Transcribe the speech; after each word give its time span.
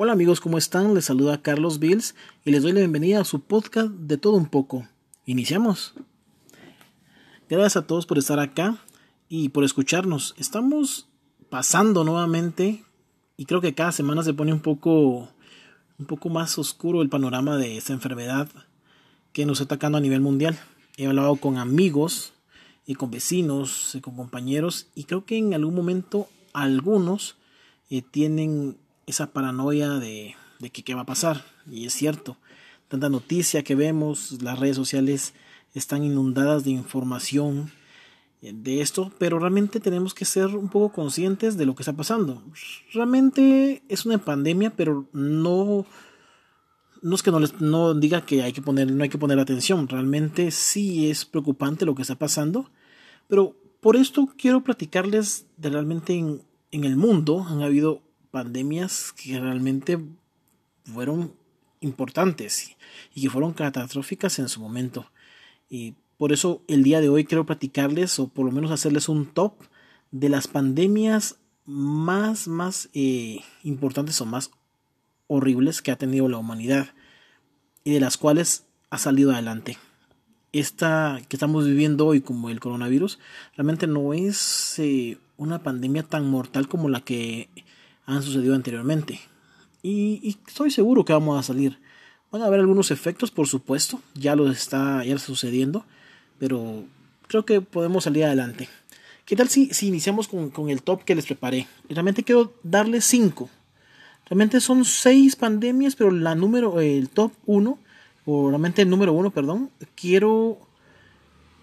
Hola 0.00 0.12
amigos, 0.12 0.40
¿cómo 0.40 0.58
están? 0.58 0.94
Les 0.94 1.06
saluda 1.06 1.42
Carlos 1.42 1.80
Bills 1.80 2.14
y 2.44 2.52
les 2.52 2.62
doy 2.62 2.70
la 2.70 2.78
bienvenida 2.78 3.20
a 3.20 3.24
su 3.24 3.40
podcast 3.40 3.90
de 3.90 4.16
todo 4.16 4.34
un 4.34 4.46
poco. 4.46 4.86
Iniciamos. 5.26 5.92
Gracias 7.48 7.78
a 7.78 7.86
todos 7.88 8.06
por 8.06 8.16
estar 8.16 8.38
acá 8.38 8.78
y 9.28 9.48
por 9.48 9.64
escucharnos. 9.64 10.36
Estamos 10.38 11.08
pasando 11.50 12.04
nuevamente 12.04 12.84
y 13.36 13.46
creo 13.46 13.60
que 13.60 13.74
cada 13.74 13.90
semana 13.90 14.22
se 14.22 14.34
pone 14.34 14.52
un 14.52 14.60
poco 14.60 15.30
un 15.98 16.06
poco 16.06 16.28
más 16.28 16.56
oscuro 16.60 17.02
el 17.02 17.08
panorama 17.08 17.56
de 17.56 17.76
esta 17.76 17.92
enfermedad 17.92 18.48
que 19.32 19.46
nos 19.46 19.60
está 19.60 19.74
atacando 19.74 19.98
a 19.98 20.00
nivel 20.00 20.20
mundial. 20.20 20.56
He 20.96 21.08
hablado 21.08 21.34
con 21.34 21.58
amigos 21.58 22.34
y 22.86 22.94
con 22.94 23.10
vecinos 23.10 23.96
y 23.96 24.00
con 24.00 24.14
compañeros 24.14 24.86
y 24.94 25.04
creo 25.04 25.24
que 25.24 25.38
en 25.38 25.54
algún 25.54 25.74
momento 25.74 26.28
algunos 26.52 27.36
eh, 27.90 28.00
tienen 28.00 28.76
esa 29.08 29.32
paranoia 29.32 29.94
de, 29.94 30.36
de 30.58 30.70
que 30.70 30.82
qué 30.82 30.94
va 30.94 31.02
a 31.02 31.06
pasar. 31.06 31.44
Y 31.70 31.86
es 31.86 31.94
cierto, 31.94 32.36
tanta 32.88 33.08
noticia 33.08 33.62
que 33.62 33.74
vemos, 33.74 34.40
las 34.42 34.58
redes 34.58 34.76
sociales 34.76 35.34
están 35.74 36.04
inundadas 36.04 36.64
de 36.64 36.70
información 36.70 37.70
eh, 38.42 38.52
de 38.54 38.80
esto, 38.80 39.12
pero 39.18 39.38
realmente 39.38 39.80
tenemos 39.80 40.14
que 40.14 40.24
ser 40.24 40.46
un 40.48 40.68
poco 40.68 40.92
conscientes 40.92 41.56
de 41.56 41.66
lo 41.66 41.74
que 41.74 41.82
está 41.82 41.92
pasando. 41.92 42.42
Realmente 42.92 43.82
es 43.88 44.06
una 44.06 44.18
pandemia, 44.18 44.70
pero 44.70 45.06
no 45.12 45.86
no 47.00 47.14
es 47.14 47.22
que 47.22 47.30
no 47.30 47.38
les 47.38 47.60
no 47.60 47.94
diga 47.94 48.26
que 48.26 48.42
hay 48.42 48.52
que 48.52 48.62
poner 48.62 48.90
no 48.90 49.02
hay 49.04 49.08
que 49.08 49.18
poner 49.18 49.38
atención, 49.38 49.88
realmente 49.88 50.50
sí 50.50 51.08
es 51.10 51.24
preocupante 51.24 51.86
lo 51.86 51.94
que 51.94 52.02
está 52.02 52.16
pasando, 52.16 52.70
pero 53.28 53.54
por 53.80 53.94
esto 53.96 54.28
quiero 54.36 54.64
platicarles 54.64 55.46
de 55.56 55.70
realmente 55.70 56.14
en, 56.14 56.42
en 56.72 56.82
el 56.84 56.96
mundo 56.96 57.46
han 57.48 57.62
habido 57.62 58.02
pandemias 58.38 59.12
que 59.12 59.40
realmente 59.40 59.98
fueron 60.84 61.34
importantes 61.80 62.76
y 63.12 63.22
que 63.22 63.30
fueron 63.30 63.52
catastróficas 63.52 64.38
en 64.38 64.48
su 64.48 64.60
momento. 64.60 65.10
Y 65.68 65.94
por 66.18 66.30
eso 66.30 66.62
el 66.68 66.84
día 66.84 67.00
de 67.00 67.08
hoy 67.08 67.24
quiero 67.24 67.46
platicarles 67.46 68.20
o 68.20 68.28
por 68.28 68.46
lo 68.46 68.52
menos 68.52 68.70
hacerles 68.70 69.08
un 69.08 69.26
top 69.26 69.54
de 70.12 70.28
las 70.28 70.46
pandemias 70.46 71.40
más, 71.64 72.46
más 72.46 72.90
eh, 72.94 73.40
importantes 73.64 74.20
o 74.20 74.24
más 74.24 74.52
horribles 75.26 75.82
que 75.82 75.90
ha 75.90 75.98
tenido 75.98 76.28
la 76.28 76.38
humanidad 76.38 76.90
y 77.82 77.92
de 77.92 77.98
las 77.98 78.16
cuales 78.18 78.66
ha 78.90 78.98
salido 78.98 79.32
adelante. 79.32 79.78
Esta 80.52 81.20
que 81.28 81.34
estamos 81.34 81.66
viviendo 81.66 82.06
hoy 82.06 82.20
como 82.20 82.50
el 82.50 82.60
coronavirus 82.60 83.18
realmente 83.56 83.88
no 83.88 84.14
es 84.14 84.78
eh, 84.78 85.18
una 85.36 85.64
pandemia 85.64 86.04
tan 86.04 86.30
mortal 86.30 86.68
como 86.68 86.88
la 86.88 87.00
que 87.00 87.48
han 88.08 88.22
sucedido 88.22 88.54
anteriormente. 88.54 89.20
Y, 89.82 90.36
estoy 90.46 90.70
seguro 90.70 91.04
que 91.04 91.12
vamos 91.12 91.38
a 91.38 91.42
salir. 91.42 91.78
Van 92.32 92.42
a 92.42 92.46
haber 92.46 92.60
algunos 92.60 92.90
efectos, 92.90 93.30
por 93.30 93.46
supuesto, 93.46 94.00
ya 94.14 94.34
lo 94.34 94.50
está, 94.50 95.04
ya 95.04 95.18
sucediendo, 95.18 95.84
pero 96.38 96.84
creo 97.26 97.44
que 97.44 97.60
podemos 97.60 98.04
salir 98.04 98.24
adelante. 98.24 98.68
¿Qué 99.24 99.36
tal 99.36 99.48
si, 99.48 99.72
si 99.74 99.88
iniciamos 99.88 100.26
con, 100.26 100.50
con, 100.50 100.70
el 100.70 100.82
top 100.82 101.04
que 101.04 101.14
les 101.14 101.26
preparé? 101.26 101.68
Realmente 101.88 102.24
quiero 102.24 102.54
darles 102.62 103.04
cinco. 103.04 103.50
Realmente 104.26 104.60
son 104.60 104.84
seis 104.84 105.36
pandemias, 105.36 105.94
pero 105.94 106.10
la 106.10 106.34
número, 106.34 106.80
el 106.80 107.10
top 107.10 107.32
uno, 107.44 107.78
o 108.24 108.48
realmente 108.48 108.82
el 108.82 108.90
número 108.90 109.12
uno, 109.12 109.30
perdón, 109.30 109.70
quiero 109.94 110.58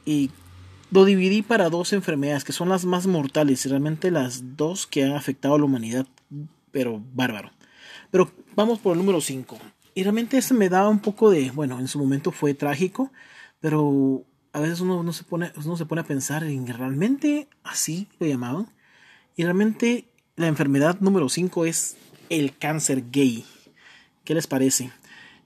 y 0.05 0.29
lo 0.95 1.03
dividí 1.03 1.41
para 1.41 1.69
dos 1.69 1.91
enfermedades 1.91 2.45
que 2.45 2.53
son 2.53 2.69
las 2.69 2.85
más 2.85 3.05
mortales 3.05 3.69
realmente 3.69 4.11
las 4.11 4.55
dos 4.55 4.87
que 4.87 5.03
han 5.03 5.11
afectado 5.11 5.55
a 5.55 5.59
la 5.59 5.65
humanidad 5.65 6.07
pero 6.71 7.03
bárbaro. 7.13 7.51
Pero 8.11 8.31
vamos 8.55 8.79
por 8.79 8.93
el 8.93 8.99
número 8.99 9.19
5. 9.19 9.57
Y 9.93 10.03
realmente 10.03 10.37
este 10.37 10.53
me 10.53 10.69
da 10.69 10.87
un 10.87 10.99
poco 10.99 11.29
de, 11.29 11.51
bueno, 11.51 11.79
en 11.79 11.89
su 11.89 11.99
momento 11.99 12.31
fue 12.31 12.53
trágico, 12.53 13.11
pero 13.59 14.23
a 14.53 14.61
veces 14.61 14.79
uno, 14.79 15.11
se, 15.11 15.25
pone, 15.25 15.51
uno 15.63 15.75
se 15.75 15.85
pone 15.85 16.01
a 16.01 16.05
pensar 16.05 16.45
en 16.45 16.65
realmente 16.65 17.49
así 17.63 18.07
lo 18.19 18.27
llamaban. 18.27 18.67
Y 19.35 19.43
realmente 19.43 20.05
la 20.37 20.47
enfermedad 20.47 21.01
número 21.01 21.27
5 21.27 21.65
es 21.65 21.97
el 22.29 22.57
cáncer 22.57 23.03
gay. 23.11 23.43
¿Qué 24.23 24.33
les 24.33 24.47
parece? 24.47 24.91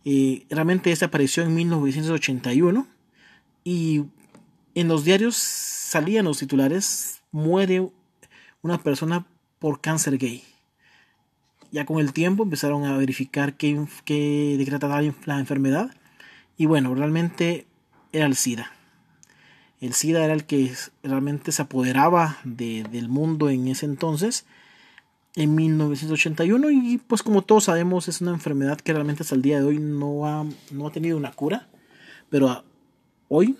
Eh, 0.05 0.45
realmente 0.49 0.91
este 0.91 1.05
apareció 1.05 1.41
en 1.41 1.55
1981 1.55 2.87
y 3.63 4.03
en 4.75 4.87
los 4.87 5.03
diarios 5.03 5.35
salían 5.35 6.25
los 6.25 6.39
titulares, 6.39 7.21
muere 7.31 7.89
una 8.61 8.81
persona 8.81 9.25
por 9.59 9.81
cáncer 9.81 10.17
gay 10.17 10.43
ya 11.71 11.85
con 11.85 11.99
el 11.99 12.13
tiempo 12.13 12.43
empezaron 12.43 12.85
a 12.85 12.97
verificar 12.97 13.55
qué, 13.55 13.85
qué, 14.05 14.55
de 14.57 14.65
trataba 14.65 15.01
la 15.01 15.39
enfermedad. 15.39 15.91
Y 16.57 16.65
bueno, 16.65 16.93
realmente 16.95 17.67
era 18.11 18.25
el 18.25 18.35
SIDA. 18.35 18.71
El 19.79 19.93
SIDA 19.93 20.25
era 20.25 20.33
el 20.33 20.45
que 20.45 20.73
realmente 21.03 21.51
se 21.51 21.61
apoderaba 21.61 22.37
de, 22.43 22.83
del 22.91 23.07
mundo 23.07 23.49
en 23.49 23.67
ese 23.67 23.85
entonces, 23.85 24.45
en 25.35 25.55
1981. 25.55 26.69
Y 26.71 26.97
pues 26.97 27.23
como 27.23 27.43
todos 27.43 27.65
sabemos 27.65 28.07
es 28.07 28.19
una 28.19 28.31
enfermedad 28.31 28.79
que 28.79 28.93
realmente 28.93 29.23
hasta 29.23 29.35
el 29.35 29.41
día 29.41 29.59
de 29.59 29.65
hoy 29.65 29.79
no 29.79 30.25
ha, 30.25 30.45
no 30.71 30.87
ha 30.87 30.91
tenido 30.91 31.17
una 31.17 31.31
cura. 31.31 31.69
Pero 32.29 32.63
hoy, 33.29 33.57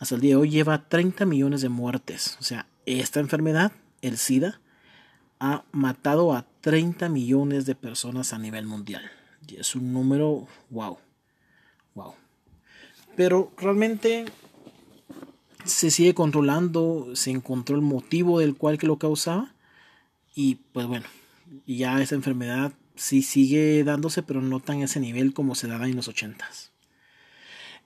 hasta 0.00 0.14
el 0.14 0.22
día 0.22 0.30
de 0.30 0.36
hoy, 0.36 0.50
lleva 0.50 0.88
30 0.88 1.26
millones 1.26 1.60
de 1.60 1.68
muertes. 1.68 2.38
O 2.40 2.42
sea, 2.42 2.66
esta 2.86 3.20
enfermedad, 3.20 3.72
el 4.00 4.16
SIDA, 4.16 4.58
ha 5.38 5.62
matado 5.72 6.32
a 6.32 6.46
30 6.62 7.10
millones 7.10 7.66
de 7.66 7.74
personas 7.74 8.32
a 8.32 8.38
nivel 8.38 8.66
mundial. 8.66 9.10
Y 9.46 9.56
es 9.56 9.74
un 9.74 9.92
número, 9.92 10.48
wow, 10.70 10.98
wow. 11.94 12.14
Pero 13.14 13.52
realmente 13.58 14.24
se 15.66 15.90
sigue 15.90 16.14
controlando, 16.14 17.10
se 17.14 17.30
encontró 17.30 17.76
el 17.76 17.82
motivo 17.82 18.40
del 18.40 18.56
cual 18.56 18.78
que 18.78 18.86
lo 18.86 18.96
causaba. 18.96 19.54
Y 20.34 20.56
pues 20.72 20.86
bueno, 20.86 21.06
ya 21.66 22.00
esa 22.00 22.14
enfermedad 22.14 22.72
sí 22.94 23.20
sigue 23.20 23.84
dándose, 23.84 24.22
pero 24.22 24.40
no 24.40 24.60
tan 24.60 24.80
a 24.80 24.84
ese 24.84 24.98
nivel 24.98 25.34
como 25.34 25.54
se 25.54 25.68
daba 25.68 25.86
en 25.86 25.96
los 25.96 26.08
80 26.08 26.48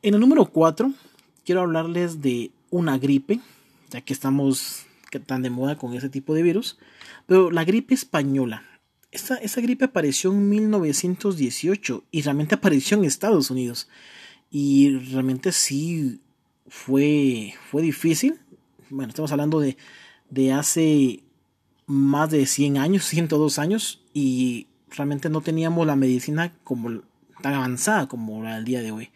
En 0.03 0.15
el 0.15 0.21
número 0.21 0.45
4, 0.47 0.93
quiero 1.45 1.63
hablarles 1.63 2.21
de 2.21 2.51
una 2.71 2.99
gripe, 2.99 3.41
ya 3.91 4.01
que 4.01 4.13
estamos 4.13 4.87
tan 5.21 5.43
de 5.43 5.51
moda 5.51 5.77
con 5.77 5.95
ese 5.95 6.09
tipo 6.09 6.35
de 6.35 6.43
virus. 6.43 6.79
Pero 7.27 7.51
la 7.51 7.65
gripe 7.65 7.95
española, 7.95 8.63
esa, 9.13 9.37
esa 9.37 9.61
gripe 9.61 9.85
apareció 9.85 10.33
en 10.33 10.49
1918 10.49 12.05
y 12.11 12.23
realmente 12.23 12.55
apareció 12.57 12.97
en 12.97 13.05
Estados 13.05 13.51
Unidos. 13.51 13.89
Y 14.51 14.97
realmente 14.99 15.53
sí 15.53 16.21
fue, 16.69 17.55
fue 17.71 17.83
difícil. 17.83 18.41
Bueno, 18.91 19.11
estamos 19.11 19.33
hablando 19.33 19.61
de, 19.61 19.77
de 20.31 20.53
hace 20.53 21.23
más 21.87 22.31
de 22.31 22.47
100 22.47 22.79
años, 22.79 23.05
102 23.09 23.59
años, 23.59 24.03
y 24.13 24.67
realmente 24.91 25.29
no 25.29 25.41
teníamos 25.41 25.87
la 25.87 25.97
medicina 25.97 26.53
como 26.65 27.03
tan 27.45 27.53
avanzada 27.53 28.09
como 28.09 28.43
la 28.43 28.55
del 28.55 28.65
día 28.65 28.81
de 28.81 28.91
hoy. 28.91 29.11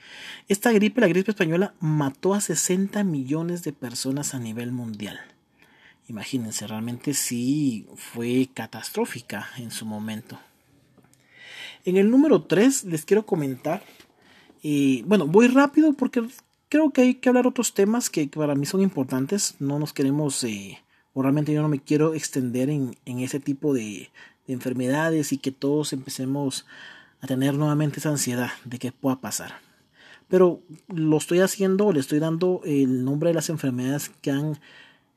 Esta 0.49 0.71
gripe, 0.71 1.00
la 1.00 1.09
gripe 1.09 1.31
española, 1.31 1.72
mató 1.81 2.34
a 2.34 2.43
60 2.43 3.03
millones 3.03 3.65
de 3.65 3.72
personas 3.72 4.34
a 4.34 4.39
nivel 4.39 4.71
mundial. 4.71 5.19
Imagínense, 6.09 6.67
realmente 6.67 7.15
sí 7.15 7.87
fue 7.97 8.50
catastrófica 8.53 9.49
en 9.56 9.71
su 9.71 9.87
momento. 9.87 10.38
En 11.87 11.97
el 11.97 12.11
número 12.11 12.43
3 12.43 12.84
les 12.84 13.06
quiero 13.06 13.25
comentar, 13.25 13.83
y 14.62 15.00
bueno, 15.05 15.27
voy 15.27 15.49
rápido 15.49 15.94
porque 15.94 16.28
creo 16.69 16.91
que 16.91 17.00
hay 17.00 17.15
que 17.15 17.31
hablar 17.31 17.47
otros 17.47 17.72
temas 17.72 18.11
que, 18.11 18.28
para 18.28 18.55
mí 18.55 18.67
son 18.67 18.83
importantes. 18.83 19.55
No 19.59 19.78
nos 19.78 19.94
queremos, 19.94 20.44
eh, 20.44 20.78
o 21.15 21.22
realmente 21.22 21.55
yo 21.55 21.62
no 21.62 21.69
me 21.69 21.81
quiero 21.81 22.12
extender 22.12 22.69
en, 22.69 22.94
ese 23.06 23.41
tipo 23.41 23.72
de, 23.72 24.11
de 24.47 24.53
enfermedades 24.53 25.33
y 25.33 25.38
que 25.38 25.50
todos 25.50 25.94
empecemos 25.94 26.67
a 26.67 26.98
tener 27.26 27.55
nuevamente 27.55 28.00
esa 28.00 28.11
ansiedad 28.11 28.50
de 28.65 28.79
que 28.79 28.93
pueda 28.93 29.20
pasar. 29.20 29.61
Pero 30.29 30.61
lo 30.88 31.17
estoy 31.17 31.41
haciendo, 31.41 31.93
le 31.93 32.00
estoy 32.00 32.19
dando 32.19 32.61
el 32.65 33.05
nombre 33.05 33.31
de 33.31 33.35
las 33.35 33.49
enfermedades 33.49 34.11
que 34.20 34.31
han 34.31 34.59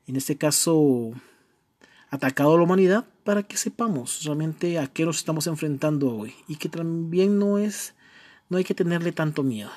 en 0.08 0.16
este 0.16 0.38
caso, 0.38 1.12
atacado 2.10 2.54
a 2.54 2.58
la 2.58 2.64
humanidad 2.64 3.06
para 3.24 3.44
que 3.44 3.56
sepamos 3.56 4.24
realmente 4.26 4.80
a 4.80 4.88
qué 4.88 5.06
nos 5.06 5.18
estamos 5.18 5.48
enfrentando 5.48 6.14
hoy 6.14 6.34
y 6.48 6.58
que 6.58 6.70
también 6.70 7.40
no 7.40 7.58
es, 7.58 7.94
no 8.50 8.58
hay 8.58 8.64
que 8.66 8.74
tenerle 8.74 9.14
tanto 9.14 9.44
miedo. 9.44 9.72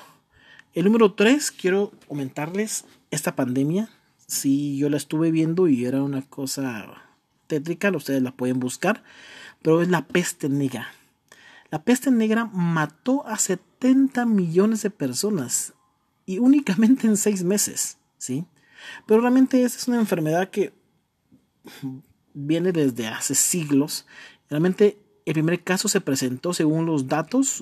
El 0.73 0.83
número 0.83 1.13
3, 1.13 1.51
quiero 1.51 1.93
comentarles 2.07 2.83
esta 3.11 3.35
pandemia. 3.35 3.89
Si 4.27 4.77
yo 4.77 4.89
la 4.89 4.97
estuve 4.97 5.31
viendo 5.31 5.69
y 5.69 5.85
era 5.85 6.03
una 6.03 6.21
cosa 6.23 7.03
tétrica, 7.47 7.89
ustedes 7.95 8.21
la 8.21 8.31
pueden 8.31 8.59
buscar, 8.59 9.03
pero 9.61 9.81
es 9.81 9.87
la 9.87 10.05
peste 10.05 10.49
negra. 10.49 10.89
La 11.75 11.83
peste 11.83 12.09
negra 12.09 12.45
mató 12.45 13.27
a 13.27 13.37
70 13.37 14.25
millones 14.25 14.81
de 14.81 14.89
personas 14.89 15.73
y 16.25 16.37
únicamente 16.37 17.05
en 17.05 17.17
6 17.17 17.43
meses, 17.43 17.97
¿sí? 18.17 18.45
Pero 19.05 19.19
realmente 19.19 19.61
esa 19.61 19.77
es 19.77 19.87
una 19.89 19.99
enfermedad 19.99 20.49
que 20.49 20.71
viene 22.33 22.71
desde 22.71 23.07
hace 23.07 23.35
siglos. 23.35 24.05
Realmente 24.49 24.97
el 25.25 25.33
primer 25.33 25.65
caso 25.65 25.89
se 25.89 25.99
presentó 25.99 26.53
según 26.53 26.85
los 26.85 27.09
datos 27.09 27.61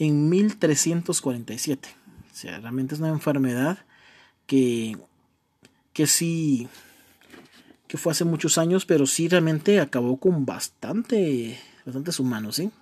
en 0.00 0.28
1347. 0.28 1.88
O 2.32 2.34
sea, 2.34 2.58
realmente 2.58 2.96
es 2.96 3.00
una 3.00 3.10
enfermedad 3.10 3.78
que, 4.46 4.98
que 5.92 6.08
sí, 6.08 6.66
que 7.86 7.96
fue 7.96 8.10
hace 8.10 8.24
muchos 8.24 8.58
años, 8.58 8.86
pero 8.86 9.06
sí 9.06 9.28
realmente 9.28 9.78
acabó 9.78 10.16
con 10.16 10.44
bastante, 10.44 11.60
bastantes 11.86 12.18
humanos, 12.18 12.56
¿sí? 12.56 12.72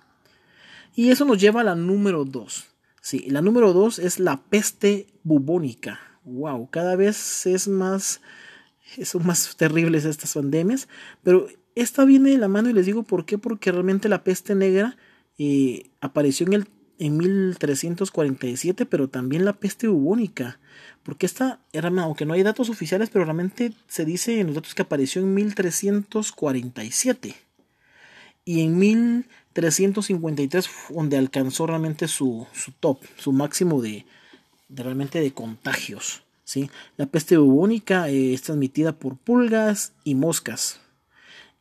Y 0.99 1.11
eso 1.11 1.23
nos 1.23 1.39
lleva 1.39 1.61
a 1.61 1.63
la 1.63 1.75
número 1.75 2.25
2. 2.25 2.67
Sí, 2.99 3.23
la 3.29 3.41
número 3.41 3.71
2 3.71 3.99
es 3.99 4.19
la 4.19 4.43
peste 4.43 5.07
bubónica. 5.23 5.97
Wow, 6.25 6.69
cada 6.71 6.97
vez 6.97 7.45
es 7.45 7.69
más, 7.69 8.19
son 9.05 9.25
más 9.25 9.55
terribles 9.55 10.03
estas 10.03 10.33
pandemias, 10.33 10.89
pero 11.23 11.47
esta 11.73 12.03
viene 12.03 12.31
de 12.31 12.37
la 12.37 12.49
mano 12.49 12.69
y 12.69 12.73
les 12.73 12.85
digo 12.85 13.03
por 13.03 13.25
qué, 13.25 13.37
porque 13.37 13.71
realmente 13.71 14.09
la 14.09 14.25
peste 14.25 14.55
negra 14.55 14.97
eh, 15.37 15.89
apareció 16.01 16.45
en 16.47 16.53
el 16.53 16.67
en 16.97 17.15
1347, 17.15 18.85
pero 18.85 19.07
también 19.07 19.45
la 19.45 19.53
peste 19.53 19.87
bubónica, 19.87 20.59
porque 21.03 21.27
esta 21.27 21.61
era, 21.71 21.87
aunque 21.87 22.25
no 22.25 22.33
hay 22.33 22.43
datos 22.43 22.69
oficiales, 22.69 23.09
pero 23.09 23.23
realmente 23.23 23.71
se 23.87 24.03
dice 24.03 24.41
en 24.41 24.47
los 24.47 24.57
datos 24.57 24.75
que 24.75 24.81
apareció 24.81 25.21
en 25.21 25.33
1347 25.33 27.48
y 28.45 28.61
en 28.61 28.77
1353 28.79 30.69
donde 30.89 31.17
alcanzó 31.17 31.67
realmente 31.67 32.07
su, 32.07 32.47
su 32.53 32.71
top, 32.71 32.99
su 33.17 33.31
máximo 33.31 33.81
de, 33.81 34.05
realmente 34.69 35.19
de 35.19 35.33
contagios. 35.33 36.23
¿sí? 36.43 36.69
La 36.97 37.05
peste 37.05 37.37
bubónica 37.37 38.09
eh, 38.09 38.33
es 38.33 38.41
transmitida 38.43 38.93
por 38.93 39.17
pulgas 39.17 39.93
y 40.03 40.15
moscas 40.15 40.79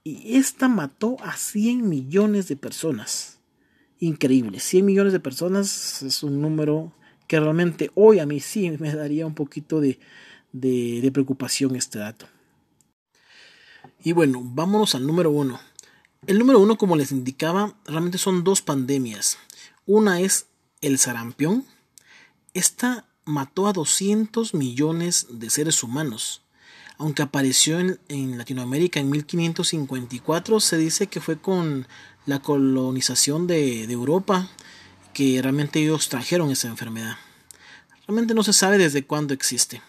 y 0.05 0.37
esta 0.37 0.69
mató 0.69 1.17
a 1.23 1.37
100 1.37 1.89
millones 1.89 2.49
de 2.49 2.57
personas 2.57 3.41
increíble. 4.01 4.61
100 4.61 4.87
millones 4.87 5.13
de 5.13 5.21
personas 5.21 6.03
es 6.03 6.23
un 6.23 6.41
número 6.41 6.93
que 7.27 7.39
realmente 7.39 7.91
hoy 7.95 8.21
a 8.21 8.27
mí 8.27 8.41
sí 8.41 8.71
me 8.79 8.95
daría 8.95 9.27
un 9.27 9.35
poquito 9.35 9.81
de, 9.81 9.99
de, 10.53 11.11
preocupación 11.13 11.77
este 11.77 11.99
dato. 11.99 12.27
Y 14.03 14.13
bueno, 14.13 14.41
vámonos 14.43 14.95
al 14.95 15.07
número 15.07 15.31
uno. 15.31 15.61
El 16.27 16.39
número 16.39 16.59
uno, 16.59 16.77
como 16.77 16.97
les 16.97 17.13
indicaba, 17.13 17.75
realmente 17.85 18.19
son 18.19 18.45
dos 18.45 18.61
pandemias. 18.61 19.39
Una 19.87 20.21
es 20.21 20.47
el 20.81 20.99
sarampión. 20.99 21.65
Esta 22.55 23.07
mató 23.25 23.67
a 23.67 23.73
200 23.73 24.55
millones 24.55 25.27
de 25.31 25.51
seres 25.51 25.83
humanos. 25.83 26.43
Aunque 26.97 27.23
apareció 27.23 27.79
en, 27.79 28.01
en, 28.09 28.37
Latinoamérica 28.37 28.99
en 28.99 29.11
1554, 29.11 30.59
se 30.61 30.77
dice 30.77 31.07
que 31.07 31.21
fue 31.21 31.41
con 31.41 31.87
la 32.29 32.41
colonización 32.41 33.47
de, 33.47 33.85
Europa, 33.85 34.51
que 35.15 35.41
realmente 35.41 35.81
ellos 35.81 36.11
trajeron 36.11 36.51
esa 36.51 36.69
enfermedad. 36.69 37.17
Realmente 38.07 38.35
no 38.35 38.43
se 38.43 38.53
sabe 38.53 38.77
desde 38.77 39.07
cuándo 39.07 39.33
existe. 39.33 39.81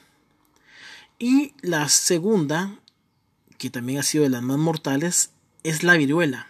Y 1.18 1.54
la 1.62 1.90
segunda, 1.90 2.80
que 3.58 3.70
también 3.70 4.00
ha 4.00 4.04
sido 4.04 4.24
de 4.24 4.30
las 4.30 4.42
más 4.42 4.58
mortales, 4.58 5.32
es 5.64 5.84
la 5.84 5.96
viruela. 5.98 6.48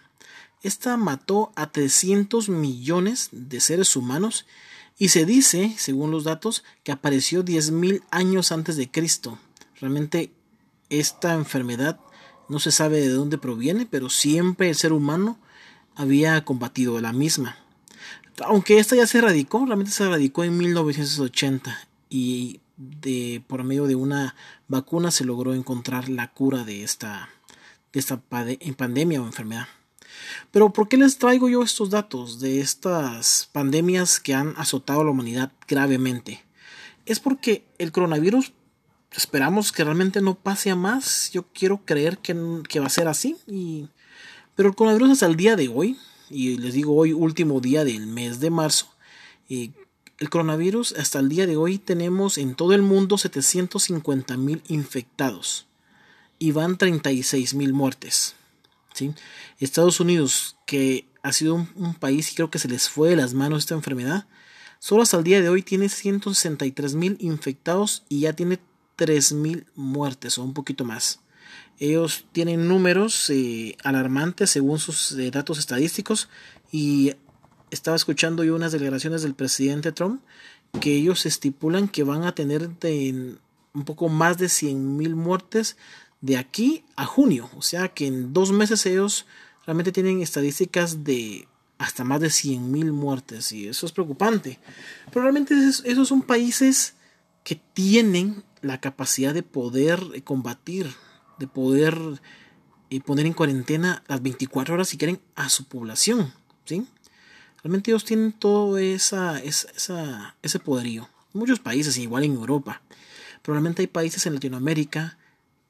Esta 0.62 0.96
mató 0.96 1.52
a 1.56 1.70
300 1.70 2.48
millones 2.48 3.28
de 3.32 3.60
seres 3.60 3.96
humanos 3.96 4.46
y 4.98 5.08
se 5.08 5.24
dice, 5.24 5.74
según 5.78 6.10
los 6.10 6.24
datos, 6.24 6.62
que 6.84 6.92
apareció 6.92 7.44
10.000 7.44 8.02
años 8.10 8.52
antes 8.52 8.76
de 8.76 8.90
Cristo. 8.90 9.38
Realmente 9.80 10.30
esta 10.90 11.34
enfermedad 11.34 11.98
no 12.50 12.58
se 12.58 12.72
sabe 12.72 13.00
de 13.00 13.08
dónde 13.08 13.38
proviene, 13.38 13.86
pero 13.86 14.10
siempre 14.10 14.68
el 14.68 14.74
ser 14.74 14.92
humano 14.92 15.38
había 15.94 16.44
combatido 16.44 17.00
la 17.00 17.12
misma. 17.12 17.56
Aunque 18.44 18.78
esta 18.78 18.96
ya 18.96 19.06
se 19.06 19.18
erradicó, 19.18 19.64
realmente 19.64 19.92
se 19.92 20.04
erradicó 20.04 20.44
en 20.44 20.58
1980 20.58 21.88
y 22.10 22.60
de, 22.76 23.42
por 23.46 23.64
medio 23.64 23.86
de 23.86 23.94
una 23.94 24.34
vacuna 24.68 25.10
se 25.10 25.24
logró 25.24 25.54
encontrar 25.54 26.08
la 26.08 26.32
cura 26.32 26.64
de 26.64 26.82
esta, 26.82 27.30
de 27.92 28.00
esta 28.00 28.20
pandemia 28.20 29.22
o 29.22 29.26
enfermedad. 29.26 29.66
Pero 30.50 30.72
¿por 30.72 30.88
qué 30.88 30.96
les 30.96 31.18
traigo 31.18 31.48
yo 31.48 31.62
estos 31.62 31.90
datos 31.90 32.40
de 32.40 32.60
estas 32.60 33.48
pandemias 33.52 34.20
que 34.20 34.34
han 34.34 34.54
azotado 34.56 35.00
a 35.00 35.04
la 35.04 35.10
humanidad 35.10 35.52
gravemente? 35.66 36.44
Es 37.06 37.20
porque 37.20 37.64
el 37.78 37.92
coronavirus 37.92 38.52
esperamos 39.12 39.72
que 39.72 39.84
realmente 39.84 40.20
no 40.20 40.34
pase 40.34 40.70
a 40.70 40.76
más. 40.76 41.30
Yo 41.32 41.46
quiero 41.52 41.84
creer 41.84 42.18
que, 42.18 42.36
que 42.68 42.80
va 42.80 42.86
a 42.86 42.90
ser 42.90 43.08
así 43.08 43.36
y 43.46 43.88
pero 44.60 44.68
el 44.68 44.74
coronavirus 44.74 45.12
hasta 45.12 45.26
el 45.26 45.36
día 45.36 45.56
de 45.56 45.68
hoy, 45.68 45.96
y 46.28 46.58
les 46.58 46.74
digo 46.74 46.94
hoy 46.94 47.14
último 47.14 47.62
día 47.62 47.82
del 47.82 48.06
mes 48.06 48.40
de 48.40 48.50
marzo, 48.50 48.92
eh, 49.48 49.70
el 50.18 50.28
coronavirus 50.28 50.92
hasta 50.98 51.18
el 51.18 51.30
día 51.30 51.46
de 51.46 51.56
hoy 51.56 51.78
tenemos 51.78 52.36
en 52.36 52.54
todo 52.54 52.74
el 52.74 52.82
mundo 52.82 53.16
750 53.16 54.36
mil 54.36 54.62
infectados 54.68 55.66
y 56.40 56.50
van 56.50 56.76
36 56.76 57.54
mil 57.54 57.72
muertes. 57.72 58.34
Estados 59.58 60.00
Unidos, 60.00 60.56
que 60.66 61.06
ha 61.22 61.32
sido 61.32 61.66
un, 61.76 61.94
país 61.94 62.32
y 62.32 62.34
creo 62.34 62.50
que 62.50 62.58
se 62.58 62.68
les 62.68 62.88
fue 62.88 63.10
de 63.10 63.16
las 63.16 63.34
manos 63.34 63.60
esta 63.60 63.74
enfermedad, 63.74 64.26
solo 64.78 65.02
hasta 65.02 65.18
el 65.18 65.24
día 65.24 65.40
de 65.40 65.48
hoy 65.48 65.62
tiene 65.62 65.88
163 65.88 66.94
mil 66.94 67.16
infectados 67.20 68.02
y 68.08 68.20
ya 68.20 68.32
tiene 68.32 68.58
3 68.96 69.32
mil 69.34 69.66
muertes 69.74 70.38
o 70.38 70.42
un 70.42 70.54
poquito 70.54 70.84
más. 70.84 71.20
Ellos 71.78 72.26
tienen 72.32 72.68
números 72.68 73.30
eh, 73.30 73.76
alarmantes 73.84 74.50
según 74.50 74.78
sus 74.78 75.12
eh, 75.12 75.30
datos 75.30 75.58
estadísticos 75.58 76.28
y 76.72 77.14
estaba 77.70 77.96
escuchando 77.96 78.44
yo 78.44 78.54
unas 78.54 78.72
declaraciones 78.72 79.22
del 79.22 79.34
presidente 79.34 79.92
Trump 79.92 80.22
que 80.80 80.94
ellos 80.94 81.26
estipulan 81.26 81.88
que 81.88 82.04
van 82.04 82.24
a 82.24 82.34
tener 82.34 82.68
un 83.72 83.84
poco 83.84 84.08
más 84.08 84.38
de 84.38 84.46
100.000 84.46 85.14
muertes 85.14 85.76
de 86.20 86.36
aquí 86.36 86.84
a 86.96 87.06
junio. 87.06 87.50
O 87.56 87.62
sea 87.62 87.88
que 87.88 88.06
en 88.06 88.32
dos 88.32 88.52
meses 88.52 88.84
ellos 88.86 89.26
realmente 89.66 89.92
tienen 89.92 90.22
estadísticas 90.22 91.04
de 91.04 91.48
hasta 91.78 92.04
más 92.04 92.20
de 92.20 92.28
100.000 92.28 92.92
muertes 92.92 93.52
y 93.52 93.68
eso 93.68 93.86
es 93.86 93.92
preocupante. 93.92 94.58
Pero 95.06 95.22
realmente 95.22 95.54
esos 95.54 96.08
son 96.08 96.22
países 96.22 96.94
que 97.42 97.56
tienen 97.72 98.44
la 98.60 98.80
capacidad 98.80 99.32
de 99.32 99.42
poder 99.42 100.22
combatir 100.24 100.94
de 101.40 101.48
poder 101.48 101.98
eh, 102.90 103.00
poner 103.00 103.26
en 103.26 103.32
cuarentena 103.32 104.04
las 104.06 104.22
24 104.22 104.74
horas 104.74 104.88
si 104.88 104.98
quieren 104.98 105.20
a 105.34 105.48
su 105.48 105.64
población. 105.64 106.32
¿sí? 106.66 106.86
Realmente 107.64 107.90
ellos 107.90 108.04
tienen 108.04 108.32
todo 108.32 108.78
esa, 108.78 109.40
esa, 109.40 110.36
ese 110.42 110.58
poderío. 110.60 111.08
Muchos 111.32 111.58
países, 111.58 111.96
igual 111.96 112.24
en 112.24 112.34
Europa. 112.34 112.82
Pero 113.42 113.54
realmente 113.54 113.82
hay 113.82 113.86
países 113.86 114.26
en 114.26 114.34
Latinoamérica 114.34 115.16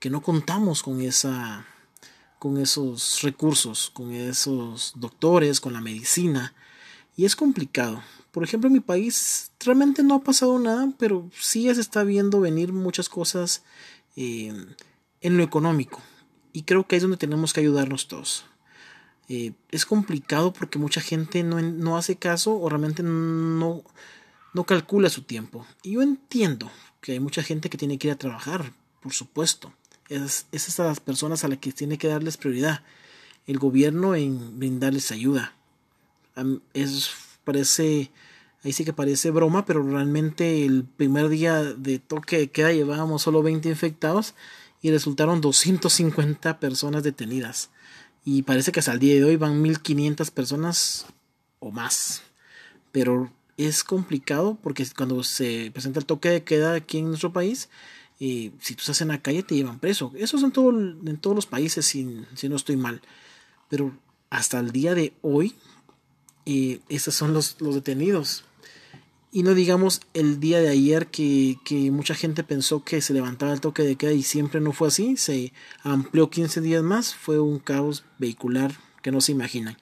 que 0.01 0.11
no 0.11 0.23
contamos 0.23 0.83
con 0.83 1.01
esa 1.01 1.67
con 2.41 2.57
esos 2.57 3.21
recursos, 3.21 3.91
con 3.91 4.13
esos 4.13 4.95
doctores, 4.97 5.61
con 5.61 5.75
la 5.75 5.83
medicina. 5.83 6.55
Y 7.15 7.27
es 7.27 7.37
complicado. 7.37 8.03
Por 8.31 8.43
ejemplo, 8.43 8.69
en 8.69 8.73
mi 8.73 8.81
país 8.81 9.53
realmente 9.61 10.03
no 10.03 10.15
ha 10.15 10.25
pasado 10.25 10.59
nada, 10.59 10.91
pero 10.99 11.31
sí 11.39 11.73
se 11.75 11.83
está 11.83 12.03
viendo 12.03 12.41
venir 12.41 12.73
muchas 12.73 13.11
cosas 13.11 13.63
eh, 14.17 14.55
en 15.21 15.37
lo 15.37 15.43
económico. 15.43 16.01
Y 16.55 16.63
creo 16.63 16.87
que 16.87 16.97
es 16.97 17.03
donde 17.03 17.19
tenemos 17.19 17.53
que 17.53 17.61
ayudarnos 17.61 18.09
todos. 18.09 18.47
Eh, 19.29 19.53
es 19.71 19.85
complicado 19.85 20.55
porque 20.55 20.79
mucha 20.79 21.03
gente 21.03 21.43
no, 21.43 21.61
no, 21.61 21.99
hace 21.99 22.17
caso 22.17 22.57
o 22.57 22.69
realmente 22.71 23.03
no, 23.03 23.85
no 24.55 24.65
calcula 24.65 25.11
su 25.11 25.23
tiempo. 25.23 25.67
Y 25.83 25.93
yo 25.93 26.03
entiendo 26.03 26.71
que 27.03 27.13
hay 27.13 27.21
mucha 27.21 27.43
gente 27.43 27.69
que 27.69 27.77
tiene 27.77 27.99
que 27.99 28.09
ir 28.09 28.15
a 28.15 28.19
trabajar, 28.19 28.73
por 29.03 29.13
supuesto. 29.13 29.75
Es, 30.11 30.47
esas 30.53 30.79
las 30.87 31.01
personas 31.01 31.45
a 31.45 31.49
las 31.49 31.59
que 31.59 31.73
tiene 31.73 31.97
que 31.97 32.09
darles 32.09 32.37
prioridad. 32.37 32.83
El 33.47 33.59
gobierno 33.59 34.15
en 34.15 34.59
brindarles 34.59 35.11
ayuda. 35.13 35.55
Es, 36.75 37.11
parece, 37.45 38.11
ahí 38.63 38.73
sí 38.73 38.85
que 38.85 38.93
parece 38.93 39.31
broma, 39.31 39.65
pero 39.65 39.83
realmente 39.83 40.67
el 40.67 40.85
primer 40.85 41.29
día 41.29 41.63
de 41.63 41.99
toque 41.99 42.39
de 42.39 42.51
queda 42.51 42.73
llevábamos 42.73 43.23
solo 43.23 43.43
20 43.43 43.69
infectados 43.69 44.35
y 44.83 44.91
resultaron 44.91 45.41
250 45.41 46.61
personas 46.61 47.03
detenidas. 47.03 47.71
Y 48.25 48.43
parece 48.43 48.73
que 48.73 48.81
hasta 48.81 48.93
el 48.93 48.99
día 48.99 49.15
de 49.15 49.25
hoy 49.25 49.37
van 49.37 49.63
1500 49.63 50.31
personas 50.31 51.07
o 51.61 51.71
más. 51.71 52.23
Pero 52.93 53.31
es 53.57 53.85
complicado 53.85 54.59
porque 54.63 54.87
cuando 54.97 55.23
se 55.23 55.71
presenta 55.73 56.01
el 56.01 56.07
toque 56.07 56.31
de 56.31 56.45
queda 56.45 56.75
aquí 56.75 56.99
en 56.99 57.09
nuestro 57.09 57.33
país, 57.33 57.69
eh, 58.21 58.53
si 58.61 58.75
tú 58.75 58.81
estás 58.81 59.01
en 59.01 59.09
la 59.09 59.23
calle 59.23 59.43
te 59.43 59.55
llevan 59.55 59.79
preso. 59.79 60.13
Eso 60.15 60.37
es 60.37 60.43
en, 60.43 60.53
todo, 60.53 60.71
en 60.71 61.17
todos 61.17 61.35
los 61.35 61.47
países, 61.47 61.87
si, 61.87 62.23
si, 62.35 62.49
no 62.49 62.57
estoy 62.57 62.77
mal. 62.77 63.01
Pero 63.71 63.97
hasta 64.29 64.61
el 64.61 64.73
día 64.73 64.95
de 64.95 65.15
hoy, 65.23 65.55
eh, 66.45 66.81
esos 66.91 67.15
son 67.15 67.33
los, 67.33 67.57
los 67.61 67.75
detenidos. 67.75 68.45
Y 69.33 69.45
no 69.45 69.55
digamos 69.55 70.01
el 70.13 70.41
día 70.41 70.61
de 70.61 70.69
ayer 70.69 71.07
que, 71.07 71.57
mucha 71.93 72.15
gente 72.15 72.43
pensó 72.43 72.85
que 72.85 73.01
se 73.01 73.15
levantaba 73.15 73.53
el 73.53 73.61
toque 73.61 73.85
de 73.85 73.97
queda 73.97 74.13
y 74.13 74.23
siempre 74.23 74.61
no 74.61 74.73
fue 74.73 74.89
así. 74.89 75.17
Se 75.17 75.53
amplió 75.83 76.29
15 76.29 76.61
días 76.61 76.83
más. 76.83 77.15
Fue 77.15 77.39
un 77.39 77.59
caos 77.59 78.05
vehicular 78.19 78.75
que 79.03 79.13
no 79.13 79.21
se 79.21 79.33
imaginan. 79.33 79.79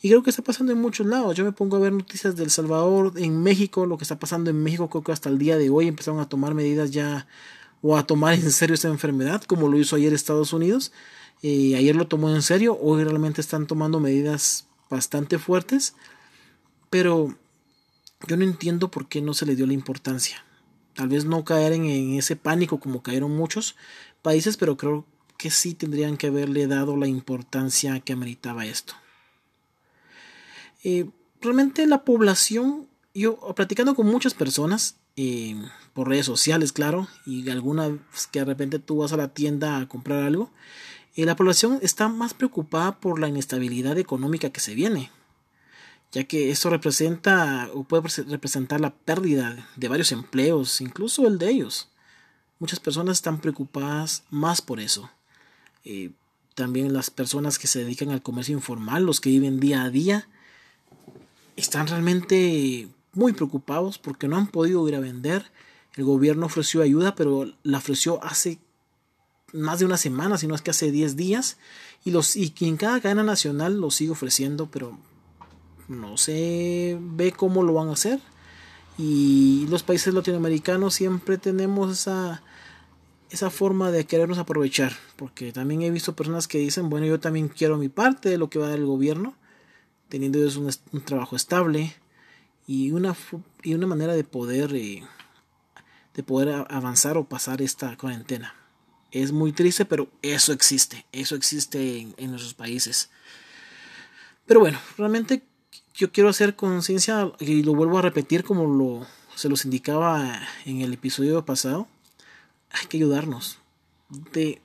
Y 0.00 0.08
creo 0.08 0.22
que 0.22 0.30
está 0.30 0.42
pasando 0.42 0.72
en 0.72 0.80
muchos 0.80 1.06
lados. 1.06 1.36
Yo 1.36 1.44
me 1.44 1.52
pongo 1.52 1.76
a 1.76 1.80
ver 1.80 1.92
noticias 1.92 2.36
del 2.36 2.50
Salvador, 2.50 3.12
en 3.16 3.42
México, 3.42 3.84
lo 3.84 3.98
que 3.98 4.04
está 4.04 4.18
pasando 4.18 4.50
en 4.50 4.62
México, 4.62 4.88
creo 4.88 5.02
que 5.02 5.12
hasta 5.12 5.28
el 5.28 5.38
día 5.38 5.56
de 5.56 5.70
hoy 5.70 5.88
empezaron 5.88 6.20
a 6.20 6.28
tomar 6.28 6.54
medidas 6.54 6.90
ya 6.90 7.26
o 7.86 7.98
a 7.98 8.06
tomar 8.06 8.32
en 8.32 8.50
serio 8.50 8.72
esta 8.72 8.88
enfermedad, 8.88 9.42
como 9.42 9.68
lo 9.68 9.78
hizo 9.78 9.96
ayer 9.96 10.14
Estados 10.14 10.54
Unidos. 10.54 10.90
Ayer 11.42 11.94
lo 11.94 12.08
tomó 12.08 12.30
en 12.30 12.40
serio, 12.40 12.78
hoy 12.80 13.04
realmente 13.04 13.42
están 13.42 13.66
tomando 13.66 14.00
medidas 14.00 14.66
bastante 14.88 15.38
fuertes, 15.38 15.94
pero 16.88 17.36
yo 18.26 18.38
no 18.38 18.44
entiendo 18.44 18.90
por 18.90 19.06
qué 19.06 19.20
no 19.20 19.34
se 19.34 19.44
le 19.44 19.54
dio 19.54 19.66
la 19.66 19.74
importancia. 19.74 20.42
Tal 20.94 21.08
vez 21.08 21.26
no 21.26 21.44
caer 21.44 21.74
en, 21.74 22.14
ese 22.14 22.36
pánico 22.36 22.80
como 22.80 23.02
cayeron 23.02 23.36
muchos 23.36 23.76
países, 24.22 24.56
pero 24.56 24.78
creo 24.78 25.04
que 25.36 25.50
sí 25.50 25.74
tendrían 25.74 26.16
que 26.16 26.28
haberle 26.28 26.66
dado 26.66 26.96
la 26.96 27.06
importancia 27.06 28.00
que 28.00 28.14
ameritaba 28.14 28.64
esto. 28.64 28.94
Eh, 30.84 31.10
realmente 31.42 31.86
la 31.86 32.04
población, 32.04 32.88
yo 33.12 33.36
platicando 33.54 33.94
con 33.94 34.06
muchas 34.06 34.32
personas, 34.32 34.96
eh, 35.16 35.56
por 35.92 36.08
redes 36.08 36.26
sociales, 36.26 36.72
claro, 36.72 37.08
y 37.24 37.48
algunas 37.50 37.92
que 38.32 38.40
de 38.40 38.44
repente 38.44 38.78
tú 38.78 38.98
vas 38.98 39.12
a 39.12 39.16
la 39.16 39.28
tienda 39.28 39.78
a 39.78 39.88
comprar 39.88 40.24
algo, 40.24 40.50
eh, 41.16 41.24
la 41.24 41.36
población 41.36 41.78
está 41.82 42.08
más 42.08 42.34
preocupada 42.34 42.98
por 42.98 43.20
la 43.20 43.28
inestabilidad 43.28 43.96
económica 43.98 44.50
que 44.50 44.60
se 44.60 44.74
viene, 44.74 45.10
ya 46.10 46.24
que 46.24 46.50
esto 46.50 46.70
representa 46.70 47.70
o 47.72 47.84
puede 47.84 48.08
representar 48.28 48.80
la 48.80 48.94
pérdida 48.94 49.68
de 49.76 49.88
varios 49.88 50.10
empleos, 50.10 50.80
incluso 50.80 51.26
el 51.26 51.38
de 51.38 51.50
ellos. 51.50 51.88
Muchas 52.58 52.80
personas 52.80 53.18
están 53.18 53.40
preocupadas 53.40 54.24
más 54.30 54.62
por 54.62 54.80
eso. 54.80 55.10
Eh, 55.84 56.10
también 56.54 56.92
las 56.92 57.10
personas 57.10 57.58
que 57.58 57.66
se 57.66 57.80
dedican 57.80 58.10
al 58.10 58.22
comercio 58.22 58.54
informal, 58.54 59.04
los 59.04 59.20
que 59.20 59.30
viven 59.30 59.60
día 59.60 59.82
a 59.82 59.90
día, 59.90 60.28
están 61.56 61.86
realmente 61.86 62.88
muy 63.16 63.32
preocupados 63.32 63.98
porque 63.98 64.28
no 64.28 64.36
han 64.36 64.46
podido 64.46 64.86
ir 64.88 64.94
a 64.94 65.00
vender. 65.00 65.50
El 65.96 66.04
gobierno 66.04 66.46
ofreció 66.46 66.82
ayuda, 66.82 67.14
pero 67.14 67.52
la 67.62 67.78
ofreció 67.78 68.22
hace 68.24 68.58
más 69.52 69.78
de 69.78 69.84
una 69.84 69.96
semana, 69.96 70.36
si 70.36 70.46
no 70.46 70.54
es 70.54 70.62
que 70.62 70.70
hace 70.70 70.90
10 70.90 71.16
días. 71.16 71.58
Y, 72.04 72.10
los, 72.10 72.36
y 72.36 72.52
en 72.60 72.76
cada 72.76 73.00
cadena 73.00 73.22
nacional 73.22 73.80
lo 73.80 73.90
sigue 73.90 74.10
ofreciendo, 74.10 74.68
pero 74.70 74.98
no 75.88 76.16
se 76.16 76.98
ve 77.00 77.32
cómo 77.32 77.62
lo 77.62 77.74
van 77.74 77.88
a 77.88 77.92
hacer. 77.92 78.20
Y 78.98 79.66
los 79.68 79.82
países 79.82 80.12
latinoamericanos 80.12 80.94
siempre 80.94 81.38
tenemos 81.38 81.92
esa, 81.92 82.42
esa 83.30 83.50
forma 83.50 83.90
de 83.90 84.04
querernos 84.06 84.38
aprovechar. 84.38 84.92
Porque 85.16 85.52
también 85.52 85.82
he 85.82 85.90
visto 85.90 86.16
personas 86.16 86.48
que 86.48 86.58
dicen, 86.58 86.90
bueno, 86.90 87.06
yo 87.06 87.20
también 87.20 87.48
quiero 87.48 87.78
mi 87.78 87.88
parte 87.88 88.28
de 88.28 88.38
lo 88.38 88.50
que 88.50 88.58
va 88.58 88.66
a 88.66 88.70
dar 88.70 88.78
el 88.78 88.86
gobierno, 88.86 89.34
teniendo 90.08 90.38
ellos 90.38 90.56
un, 90.56 90.70
un 90.92 91.00
trabajo 91.04 91.36
estable 91.36 91.94
y 92.66 92.90
una, 92.92 93.14
y 93.62 93.74
una 93.74 93.86
manera 93.86 94.14
de 94.14 94.24
poder, 94.24 94.74
eh, 94.74 95.02
de 96.14 96.22
poder 96.22 96.66
avanzar 96.68 97.16
o 97.16 97.24
pasar 97.24 97.62
esta 97.62 97.96
cuarentena. 97.96 98.54
Es 99.10 99.32
muy 99.32 99.52
triste, 99.52 99.84
pero 99.84 100.08
eso 100.22 100.52
existe, 100.52 101.06
eso 101.12 101.36
existe 101.36 101.98
en, 101.98 102.14
en 102.16 102.30
nuestros 102.30 102.54
países. 102.54 103.10
Pero 104.46 104.60
bueno, 104.60 104.78
realmente 104.98 105.42
yo 105.94 106.10
quiero 106.10 106.28
hacer 106.28 106.56
conciencia 106.56 107.32
y 107.38 107.62
lo 107.62 107.74
vuelvo 107.74 107.98
a 107.98 108.02
repetir 108.02 108.44
como 108.44 108.66
lo, 108.66 109.06
se 109.36 109.48
los 109.48 109.64
indicaba 109.64 110.42
en 110.64 110.80
el 110.80 110.92
episodio 110.92 111.44
pasado. 111.44 111.86
Hay 112.70 112.86
que 112.88 112.96
ayudarnos 112.96 113.58
de 114.32 114.60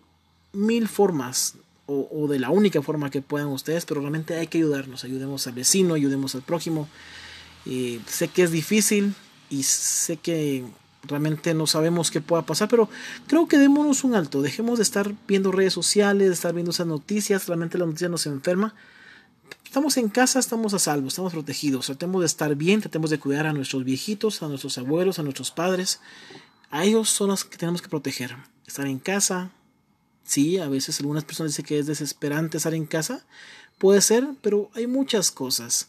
mil 0.52 0.88
formas 0.88 1.56
o, 1.86 2.08
o, 2.12 2.28
de 2.28 2.40
la 2.40 2.50
única 2.50 2.82
forma 2.82 3.10
que 3.10 3.22
puedan 3.22 3.48
ustedes, 3.48 3.86
pero 3.86 4.02
realmente 4.02 4.38
hay 4.38 4.48
que 4.48 4.58
ayudarnos. 4.58 5.04
Ayudemos 5.04 5.46
al 5.48 5.54
vecino, 5.54 5.94
ayudemos 5.94 6.36
al 6.36 6.42
prójimo, 6.42 6.88
sé 7.66 8.28
que 8.28 8.44
es 8.44 8.52
difícil 8.52 9.14
y 9.50 9.64
sé 9.64 10.18
que 10.18 10.66
realmente 11.04 11.54
no 11.54 11.68
sabemos 11.68 12.12
qué 12.12 12.22
pueda 12.22 12.44
pasar, 12.44 12.68
pero 12.68 12.90
creo 13.28 13.48
que 13.48 13.58
démonos 13.58 14.04
un 14.04 14.16
alto, 14.16 14.42
dejemos 14.42 14.80
de 14.80 14.84
estar 14.84 15.14
viendo 15.28 15.52
redes 15.52 15.74
sociales, 15.74 16.28
de 16.28 16.34
estar 16.34 16.54
viendo 16.54 16.72
esas 16.72 16.88
noticias, 16.88 17.48
realmente 17.48 17.78
la 17.78 17.86
noticia 17.86 18.10
nos 18.10 18.26
enferma. 18.26 18.76
Estamos 19.66 19.98
en 19.98 20.10
casa, 20.10 20.40
estamos 20.40 20.74
a 20.74 20.80
salvo, 20.80 21.08
estamos 21.08 21.32
protegidos, 21.32 21.86
tratemos 21.86 22.22
de 22.22 22.26
estar 22.26 22.56
bien, 22.56 22.82
tratemos 22.82 23.12
de 23.12 23.20
cuidar 23.20 23.46
a 23.46 23.54
nuestros 23.54 23.84
viejitos, 23.84 24.42
a 24.42 24.48
nuestros 24.48 24.78
abuelos, 24.78 25.20
a 25.20 25.24
nuestros 25.24 25.52
padres. 25.52 26.00
A 26.72 26.86
ellos 26.86 27.10
son 27.10 27.30
los 27.30 27.46
que 27.46 27.58
tenemos 27.58 27.82
que 27.82 27.88
proteger. 27.88 28.36
Estar 28.66 28.88
en 28.88 28.98
casa, 28.98 29.52
sí, 30.24 30.58
a 30.58 30.68
veces 30.68 31.00
algunas 31.00 31.24
personas 31.24 31.52
dicen 31.52 31.66
que 31.66 31.78
es 31.78 31.86
desesperante 31.86 32.58
estar 32.58 32.74
en 32.74 32.88
casa, 32.88 33.26
puede 33.78 34.02
ser, 34.02 34.28
pero 34.42 34.72
hay 34.74 34.88
muchas 34.88 35.30
cosas 35.30 35.88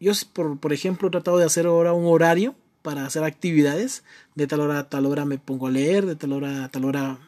yo, 0.00 0.12
por, 0.32 0.58
por 0.58 0.72
ejemplo, 0.72 1.08
he 1.08 1.10
tratado 1.10 1.38
de 1.38 1.46
hacer 1.46 1.66
ahora 1.66 1.94
un 1.94 2.04
horario 2.06 2.54
para 2.82 3.06
hacer 3.06 3.24
actividades. 3.24 4.04
De 4.34 4.46
tal 4.46 4.60
hora 4.60 4.80
a 4.80 4.88
tal 4.88 5.06
hora 5.06 5.24
me 5.24 5.38
pongo 5.38 5.66
a 5.66 5.70
leer, 5.70 6.04
de 6.06 6.16
tal 6.16 6.32
hora 6.32 6.64
a 6.64 6.68
tal 6.68 6.84
hora 6.84 7.18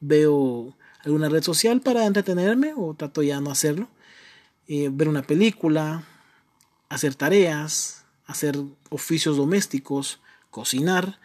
veo 0.00 0.76
alguna 1.04 1.28
red 1.28 1.42
social 1.42 1.80
para 1.80 2.06
entretenerme 2.06 2.74
o 2.76 2.94
trato 2.94 3.22
ya 3.22 3.40
no 3.40 3.50
hacerlo. 3.50 3.88
Eh, 4.68 4.88
ver 4.92 5.08
una 5.08 5.22
película, 5.22 6.04
hacer 6.88 7.14
tareas, 7.14 8.04
hacer 8.26 8.56
oficios 8.90 9.36
domésticos, 9.36 10.20
cocinar, 10.50 11.18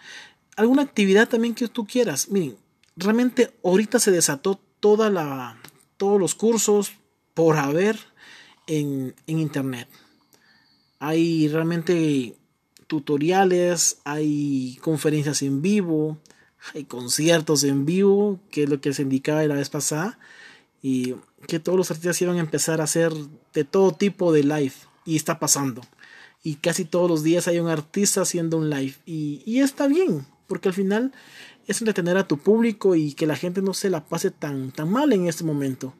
alguna 0.55 0.83
actividad 0.83 1.27
también 1.27 1.55
que 1.55 1.67
tú 1.67 1.85
quieras. 1.85 2.29
Miren, 2.29 2.57
realmente 2.95 3.53
ahorita 3.63 3.99
se 3.99 4.11
desató 4.11 4.59
toda 4.79 5.09
la, 5.09 5.59
todos 5.97 6.19
los 6.19 6.35
cursos 6.35 6.93
por 7.33 7.57
haber 7.57 8.10
en, 8.67 9.15
internet. 9.25 9.87
Hay 10.99 11.47
realmente 11.47 12.35
tutoriales, 12.87 13.97
hay 14.03 14.77
conferencias 14.81 15.41
en 15.41 15.61
vivo, 15.61 16.17
hay 16.73 16.83
conciertos 16.83 17.63
en 17.63 17.85
vivo, 17.85 18.39
que 18.51 18.63
es 18.63 18.69
lo 18.69 18.81
que 18.81 18.93
se 18.93 19.01
indicaba 19.01 19.43
la 19.43 19.55
vez 19.55 19.69
pasada, 19.69 20.19
y 20.81 21.15
que 21.47 21.59
todos 21.59 21.77
los 21.77 21.91
artistas 21.91 22.21
iban 22.21 22.37
a 22.37 22.41
empezar 22.41 22.81
a 22.81 22.85
hacer 22.85 23.13
de 23.53 23.63
todo 23.63 23.93
tipo 23.93 24.31
de 24.31 24.43
live, 24.43 24.73
y 25.05 25.15
está 25.15 25.39
pasando. 25.39 25.81
Y 26.43 26.55
casi 26.55 26.85
todos 26.85 27.09
los 27.09 27.23
días 27.23 27.47
hay 27.47 27.59
un 27.59 27.67
artista 27.67 28.21
haciendo 28.21 28.57
un 28.57 28.69
live, 28.69 28.95
y, 29.05 29.41
y 29.45 29.59
está 29.59 29.87
bien, 29.87 30.27
porque 30.47 30.69
al 30.69 30.75
final 30.75 31.13
es 31.67 31.81
entretener 31.81 32.17
a 32.17 32.27
tu 32.27 32.37
público 32.37 32.95
y 32.95 33.13
que 33.13 33.25
la 33.25 33.35
gente 33.35 33.61
no 33.61 33.73
se 33.73 33.89
la 33.89 34.05
pase 34.05 34.31
tan, 34.31 34.71
tan 34.71 34.89
mal 34.89 35.13
en 35.13 35.27
este 35.27 35.43
momento. 35.43 35.93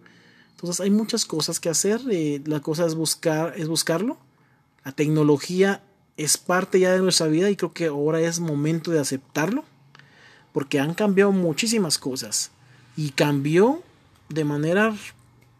Entonces 0.62 0.80
hay 0.80 0.91
muchas 0.91 1.25
cosas 1.25 1.60
que 1.60 1.70
hacer. 1.70 2.01
Eh, 2.12 2.39
la 2.46 2.60
cosa 2.60 2.86
es 2.86 2.94
buscar, 2.94 3.56
es 3.58 3.68
buscarlo. 3.68 4.18
La 4.86 4.91
tecnología 4.91 5.82
es 6.18 6.38
parte 6.38 6.80
ya 6.80 6.91
de 6.91 7.00
nuestra 7.00 7.25
vida 7.25 7.50
y 7.50 7.56
creo 7.56 7.74
que 7.74 7.88
ahora 7.88 8.22
es 8.22 8.39
momento 8.39 8.91
de 8.91 9.00
aceptarlo. 9.00 9.63
Porque 10.53 10.80
han 10.80 10.94
cambiado 10.94 11.32
muchísimas 11.32 11.98
cosas. 11.98 12.51
Y 12.96 13.10
cambió 13.10 13.82
de 14.30 14.44
manera 14.44 14.96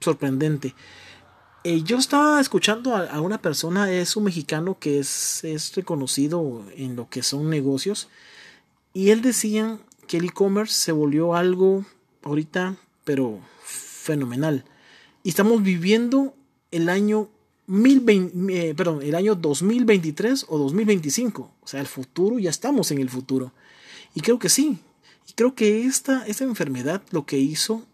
sorprendente. 0.02 0.76
Eh, 1.64 1.82
yo 1.82 1.98
estaba 1.98 2.40
escuchando 2.40 2.96
a, 2.96 3.06
a, 3.08 3.22
una 3.22 3.42
persona, 3.42 3.92
es 3.92 4.16
un 4.16 4.26
mexicano 4.26 4.78
que 4.80 5.00
es, 5.00 5.44
es 5.44 5.76
reconocido 5.76 6.64
en 6.76 6.96
lo 6.96 7.10
que 7.10 7.24
son 7.24 7.50
negocios. 7.50 8.08
Y 8.94 9.10
él 9.10 9.24
decía 9.24 9.80
que 10.08 10.18
el 10.18 10.26
e-commerce 10.26 10.76
se 10.76 10.92
volvió 10.92 11.34
algo 11.34 11.86
ahorita, 12.22 12.76
pero 13.04 13.40
fenomenal. 13.64 14.64
Y 15.24 15.30
estamos 15.30 15.62
viviendo 15.64 16.36
el 16.72 16.90
año 16.90 17.30
eh, 17.74 18.74
perdón, 18.76 19.02
el 19.02 19.16
año 19.16 19.36
2023 19.36 20.46
o 20.50 20.58
2025. 20.58 21.52
O 21.62 21.68
sea, 21.68 21.80
el 21.80 21.88
futuro, 21.88 22.38
ya 22.40 22.50
estamos 22.50 22.92
en 22.92 23.00
el 23.00 23.10
futuro. 23.10 23.54
Y 24.14 24.22
creo 24.22 24.40
que 24.40 24.50
sí. 24.50 24.80
Y 25.30 25.34
creo 25.34 25.56
que 25.56 25.86
esta, 25.86 26.26
esta 26.28 26.44
enfermedad 26.44 27.02
lo 27.12 27.26
que 27.26 27.38
hizo 27.38 27.86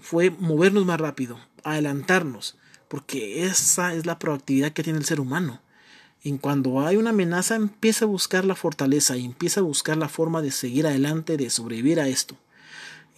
fue 0.00 0.30
movernos 0.30 0.86
más 0.86 0.98
rápido, 0.98 1.38
adelantarnos, 1.62 2.56
porque 2.88 3.44
esa 3.44 3.92
es 3.94 4.06
la 4.06 4.18
proactividad 4.18 4.72
que 4.72 4.82
tiene 4.82 4.98
el 4.98 5.04
ser 5.04 5.20
humano. 5.20 5.60
En 6.22 6.38
cuando 6.38 6.80
hay 6.80 6.96
una 6.96 7.10
amenaza 7.10 7.56
empieza 7.56 8.06
a 8.06 8.08
buscar 8.08 8.44
la 8.44 8.54
fortaleza 8.54 9.16
y 9.16 9.24
empieza 9.24 9.60
a 9.60 9.64
buscar 9.64 9.98
la 9.98 10.08
forma 10.08 10.40
de 10.40 10.50
seguir 10.50 10.86
adelante, 10.86 11.36
de 11.36 11.50
sobrevivir 11.50 12.00
a 12.00 12.08
esto. 12.08 12.36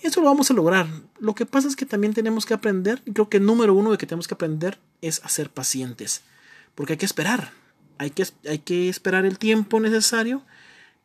Eso 0.03 0.21
lo 0.21 0.27
vamos 0.27 0.51
a 0.51 0.55
lograr. 0.55 0.89
Lo 1.21 1.35
que 1.35 1.47
pasa 1.47 1.69
es 1.69 1.77
que 1.77 1.87
también 1.87 2.13
tenemos 2.13 2.45
que 2.45 2.55
aprender, 2.55 3.01
y 3.07 3.13
creo 3.13 3.29
que 3.29 3.37
el 3.37 3.47
número 3.47 3.73
uno 3.73 3.93
de 3.93 3.99
que 3.99 4.07
tenemos 4.07 4.27
que 4.27 4.35
aprender 4.35 4.79
es 5.01 5.23
a 5.25 5.29
ser 5.29 5.49
pacientes. 5.49 6.23
Porque 6.75 6.95
hay 6.95 6.97
que 6.97 7.07
esperar. 7.07 7.53
Hay 7.99 8.11
que, 8.11 8.27
hay 8.49 8.59
que 8.59 8.89
esperar 8.89 9.25
el 9.25 9.39
tiempo 9.39 9.79
necesario, 9.79 10.43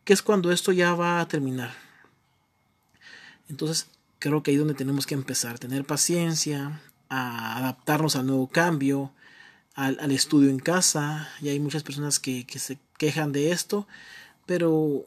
que 0.04 0.13
es 0.13 0.24
cuando 0.24 0.51
esto 0.51 0.72
ya 0.72 0.96
va 0.96 1.20
a 1.20 1.27
terminar. 1.27 1.75
Entonces, 3.50 3.88
creo 4.18 4.42
que 4.42 4.50
ahí 4.50 4.56
es 4.56 4.62
donde 4.62 4.74
tenemos 4.74 5.06
que 5.06 5.13
empezar. 5.13 5.60
Tener 5.60 5.86
paciencia, 5.86 6.82
a 7.08 7.58
adaptarnos 7.58 8.16
al 8.16 8.25
nuevo 8.25 8.48
cambio, 8.48 9.12
al, 9.75 10.00
al 10.00 10.12
estudio 10.12 10.50
en 10.50 10.60
casa. 10.60 11.30
Y 11.39 11.50
hay 11.50 11.60
muchas 11.60 11.84
personas 11.84 12.20
que, 12.20 12.48
que 12.48 12.58
se 12.58 12.80
quejan 12.98 13.32
de 13.32 13.51
esto, 13.51 13.88
pero 14.48 15.06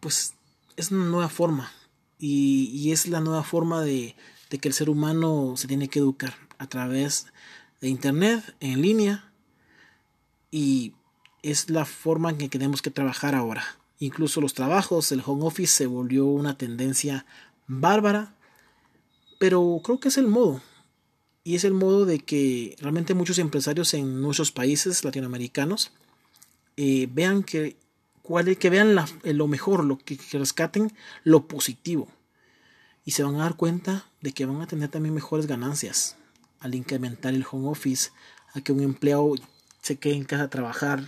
pues 0.00 0.34
es 0.76 0.90
una 0.90 1.06
nueva 1.06 1.30
forma 1.30 1.72
y, 2.18 2.90
es 2.92 3.06
la 3.08 3.20
nueva 3.20 3.42
forma 3.42 3.82
de, 3.82 4.14
que 4.48 4.68
el 4.68 4.74
ser 4.74 4.88
humano 4.88 5.54
se 5.56 5.66
tiene 5.66 5.88
que 5.88 5.98
educar 5.98 6.34
a 6.58 6.68
través 6.68 7.26
de 7.80 7.88
internet 7.88 8.54
en 8.60 8.82
línea 8.82 9.32
y 10.50 10.92
es 11.42 11.70
la 11.70 11.84
forma 11.84 12.30
en 12.30 12.38
que 12.38 12.48
tenemos 12.48 12.80
que 12.80 12.90
trabajar 12.90 13.34
ahora. 13.34 13.64
Incluso 13.98 14.40
los 14.40 14.54
trabajos, 14.54 15.10
el 15.12 15.22
home 15.24 15.44
office 15.44 15.74
se 15.74 15.86
volvió 15.86 16.26
una 16.26 16.56
tendencia 16.56 17.26
bárbara, 17.66 18.34
pero 19.38 19.80
creo 19.82 19.98
que 19.98 20.08
es 20.08 20.18
el 20.18 20.28
modo. 20.28 20.62
Y 21.42 21.56
es 21.56 21.64
el 21.64 21.74
modo 21.74 22.06
de 22.06 22.20
que 22.20 22.76
realmente 22.80 23.14
muchos 23.14 23.38
empresarios 23.38 23.92
en 23.92 24.22
nuestros 24.22 24.52
países 24.52 25.04
latinoamericanos 25.04 25.92
eh, 26.76 27.08
vean 27.10 27.42
que, 27.42 27.76
cuál, 28.24 28.56
que 28.56 28.70
vean 28.70 28.96
lo 29.22 29.46
mejor, 29.46 29.84
lo 29.84 29.98
que, 29.98 30.16
que 30.16 30.38
rescaten 30.38 30.92
lo 31.22 31.46
positivo. 31.46 32.08
Y 33.04 33.12
se 33.12 33.22
van 33.22 33.36
a 33.36 33.44
dar 33.44 33.54
cuenta 33.54 34.06
de 34.22 34.32
que 34.32 34.46
van 34.46 34.62
a 34.62 34.66
tener 34.66 34.88
también 34.88 35.14
mejores 35.14 35.46
ganancias 35.46 36.16
al 36.58 36.74
incrementar 36.74 37.34
el 37.34 37.44
home 37.48 37.68
office, 37.68 38.10
a 38.54 38.62
que 38.62 38.72
un 38.72 38.80
empleado 38.80 39.34
se 39.82 39.96
quede 39.96 40.14
en 40.14 40.24
casa 40.24 40.44
a 40.44 40.50
trabajar, 40.50 41.06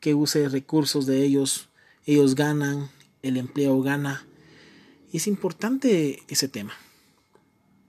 que 0.00 0.14
use 0.14 0.48
recursos 0.48 1.06
de 1.06 1.24
ellos, 1.24 1.68
ellos 2.04 2.34
ganan, 2.34 2.90
el 3.22 3.36
empleo 3.36 3.80
gana. 3.80 4.26
Y 5.12 5.18
es 5.18 5.28
importante 5.28 6.24
ese 6.26 6.48
tema. 6.48 6.72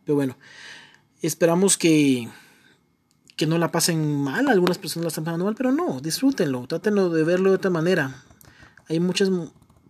Pero 0.06 0.16
bueno, 0.16 0.38
esperamos 1.24 1.78
que, 1.78 2.30
que 3.36 3.48
no 3.48 3.58
la 3.58 3.72
pasen 3.72 4.22
mal. 4.22 4.48
Algunas 4.48 4.78
personas 4.78 5.06
la 5.06 5.08
están 5.08 5.24
pasando 5.24 5.46
mal, 5.46 5.56
pero 5.56 5.72
no, 5.72 6.00
disfrútenlo, 6.02 6.68
trátenlo 6.68 7.10
de 7.10 7.24
verlo 7.24 7.50
de 7.50 7.56
otra 7.56 7.72
manera. 7.72 8.24
Hay 8.90 9.00
muchas 9.00 9.30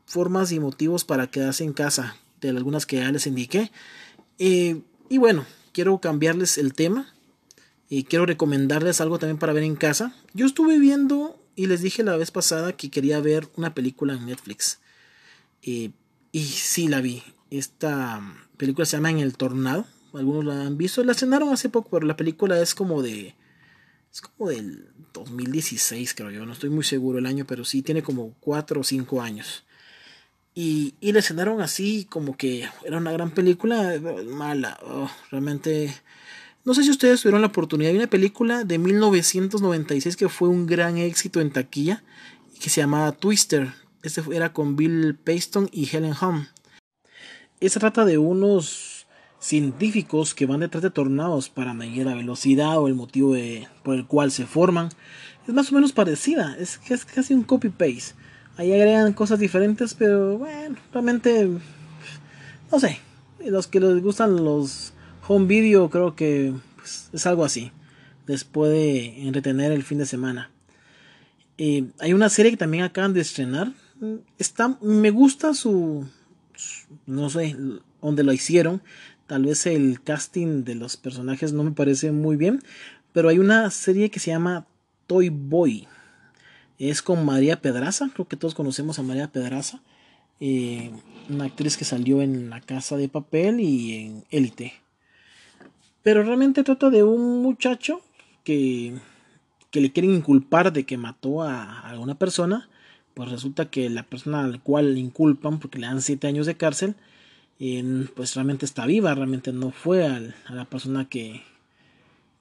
formas 0.06 0.51
y 0.51 0.60
motivos 0.60 1.06
para 1.06 1.27
quedarse 1.27 1.63
en 1.63 1.74
casa, 1.74 2.15
de 2.41 2.50
algunas 2.50 2.86
que 2.86 2.98
ya 2.98 3.12
les 3.12 3.27
indiqué. 3.27 3.72
Eh, 4.38 4.82
y 5.10 5.18
bueno, 5.18 5.46
quiero 5.72 6.00
cambiarles 6.00 6.58
el 6.58 6.74
tema 6.74 7.13
y 7.89 8.03
quiero 8.03 8.25
recomendarles 8.25 9.01
algo 9.01 9.18
también 9.18 9.39
para 9.39 9.53
ver 9.53 9.63
en 9.63 9.75
casa. 9.75 10.13
Yo 10.34 10.46
estuve 10.46 10.77
viendo 10.77 11.41
y 11.56 11.65
les 11.65 11.82
dije 11.82 12.03
la 12.03 12.15
vez 12.15 12.32
pasada 12.32 12.74
que 12.74 12.91
quería 12.91 13.20
ver 13.20 13.48
una 13.56 13.74
película 13.74 14.13
en 14.13 14.27
Netflix. 14.27 14.79
y 15.62 15.91
sí 16.34 16.88
la 16.88 17.01
vi. 17.01 17.24
Esta 17.50 18.22
película 18.58 18.86
se 18.86 18.98
llama 18.98 19.10
En 19.10 19.20
el 19.20 19.36
Tornado. 19.36 19.86
Algunos 20.13 20.46
la 20.46 20.65
han 20.65 20.77
visto. 20.77 21.03
La 21.03 21.13
estrenaron 21.13 21.50
hace 21.50 21.70
poco, 21.70 21.89
pero 21.91 22.06
la 22.06 22.18
película 22.18 22.60
es 22.62 22.75
como 22.75 23.01
de. 23.01 23.36
Es 24.12 24.22
como 24.22 24.50
del 24.50 24.89
2016, 25.13 26.13
creo 26.13 26.32
yo. 26.32 26.46
No 26.46 26.54
estoy 26.54 26.70
muy 26.70 26.84
seguro 26.84 27.20
el 27.20 27.25
año, 27.25 27.46
pero 27.46 27.66
sí 27.66 27.82
tiene 27.82 28.01
como 28.01 28.34
4 28.39 28.82
o 28.82 28.84
5 28.84 29.22
años. 29.22 29.63
Y, 30.56 30.96
y 31.00 31.12
la 31.12 31.20
escenaron 31.20 31.62
así, 31.62 32.06
como 32.10 32.36
que 32.36 32.68
era 32.84 32.98
una 32.98 33.12
gran 33.12 33.32
película, 33.32 34.00
mala. 34.25 34.80
Oh, 34.84 35.10
realmente. 35.32 35.96
No 36.66 36.74
sé 36.74 36.84
si 36.84 36.89
ustedes 36.89 37.22
tuvieron 37.22 37.42
la 37.42 37.48
oportunidad. 37.48 37.92
de 37.92 37.98
una 37.98 38.10
película 38.10 38.63
de 38.63 38.78
1996 38.78 40.18
que 40.18 40.30
fue 40.30 40.50
un 40.50 40.66
gran 40.66 40.98
éxito 40.98 41.39
en 41.39 41.51
taquilla, 41.51 42.04
que 42.60 42.70
se 42.70 42.82
llamaba 42.82 43.12
Twister. 43.12 43.74
Este 44.01 44.22
era 44.34 44.54
con 44.54 44.75
Bill 44.75 45.16
Paxton 45.16 45.70
y 45.72 45.89
Helen 45.96 46.16
Hunt. 46.20 46.48
Esta 47.60 47.80
trata 47.80 48.06
de 48.06 48.18
unos 48.18 48.88
científicos 49.39 50.34
que 50.34 50.46
van 50.46 50.60
detrás 50.60 50.84
de 50.84 50.89
tornados 50.89 51.50
para 51.50 51.74
medir 51.74 52.05
la 52.05 52.15
velocidad 52.15 52.77
o 52.77 52.88
el 52.88 52.96
motivo 52.96 53.36
por 53.84 53.96
el 53.96 54.05
cual 54.05 54.31
se 54.31 54.46
forman. 54.46 54.89
Es 55.48 55.53
más 55.53 55.72
o 55.72 55.75
menos 55.75 55.93
parecida, 55.93 56.55
es, 56.60 56.79
es 56.89 57.05
casi 57.05 57.34
un 57.34 57.43
copy-paste. 57.43 58.15
Ahí 58.58 58.74
agregan 58.74 59.13
cosas 59.13 59.39
diferentes, 59.39 59.93
pero 59.93 60.38
bueno, 60.38 60.75
realmente, 60.91 61.50
no 62.72 62.79
sé, 62.79 63.00
los 63.46 63.67
que 63.67 63.79
les 63.79 64.01
gustan 64.03 64.43
los 64.43 64.93
home 65.27 65.48
video 65.48 65.89
creo 65.89 66.15
que 66.15 66.53
pues, 66.75 67.10
es 67.13 67.25
algo 67.25 67.46
así. 67.46 67.72
Les 68.27 68.43
puede 68.43 69.25
entretener 69.25 69.72
el 69.72 69.84
fin 69.84 69.98
de 69.98 70.05
semana. 70.05 70.51
Eh, 71.58 71.86
hay 72.00 72.13
una 72.13 72.29
serie 72.29 72.51
que 72.51 72.58
también 72.58 72.84
acaban 72.84 73.13
de 73.13 73.22
estrenar. 73.22 73.72
Está, 74.38 74.78
me 74.82 75.10
gusta 75.10 75.54
su, 75.54 76.06
no 77.06 77.30
sé, 77.30 77.56
dónde 78.02 78.23
lo 78.23 78.34
hicieron. 78.34 78.82
Tal 79.30 79.46
vez 79.46 79.65
el 79.65 80.02
casting 80.02 80.65
de 80.65 80.76
los 80.76 80.98
personajes 80.98 81.54
no 81.54 81.63
me 81.63 81.72
parece 81.72 82.12
muy 82.12 82.36
bien. 82.36 82.62
Pero 83.13 83.30
hay 83.30 83.39
una 83.39 83.72
serie 83.72 84.12
que 84.12 84.20
se 84.20 84.32
llama 84.32 84.68
Toy 85.08 85.30
Boy 85.30 85.88
es 86.80 87.02
con 87.02 87.26
María 87.26 87.62
Pedraza, 87.62 88.10
creo 88.13 88.28
que 88.28 88.38
todos 88.38 88.56
conocemos 88.56 88.98
a 88.98 89.04
María 89.04 89.28
Pedraza, 89.28 89.82
eh, 90.39 90.92
una 91.30 91.46
actriz 91.46 91.76
que 91.76 91.84
salió 91.84 92.22
en 92.22 92.50
La 92.50 92.62
Casa 92.62 92.96
de 92.96 93.10
Papel 93.10 93.60
y 93.60 93.96
en 93.96 94.24
Élite. 94.32 94.74
Pero 96.02 96.24
realmente 96.24 96.63
trata 96.63 96.89
de 96.89 97.04
un 97.04 97.42
muchacho 97.42 98.02
que, 98.46 98.98
que 99.72 99.82
le 99.82 99.92
quieren 99.92 100.13
inculpar 100.13 100.72
de 100.72 100.86
que 100.86 100.98
mató 100.98 101.44
a, 101.44 101.82
alguna 101.82 102.15
persona, 102.15 102.70
pues 103.13 103.30
resulta 103.30 103.70
que 103.70 103.89
la 103.89 104.04
persona 104.04 104.46
al 104.46 104.62
cual 104.63 104.94
le 104.94 105.02
inculpan, 105.02 105.60
porque 105.60 105.80
le 105.80 105.88
dan 105.88 106.02
7 106.02 106.26
años 106.28 106.46
de 106.46 106.56
cárcel, 106.56 106.96
pues 108.15 108.36
realmente 108.36 108.65
está 108.65 108.86
viva, 108.86 109.13
realmente 109.13 109.52
no 109.52 109.72
fue 109.72 110.06
a 110.06 110.19
la 110.50 110.65
persona 110.65 111.10
que, 111.10 111.43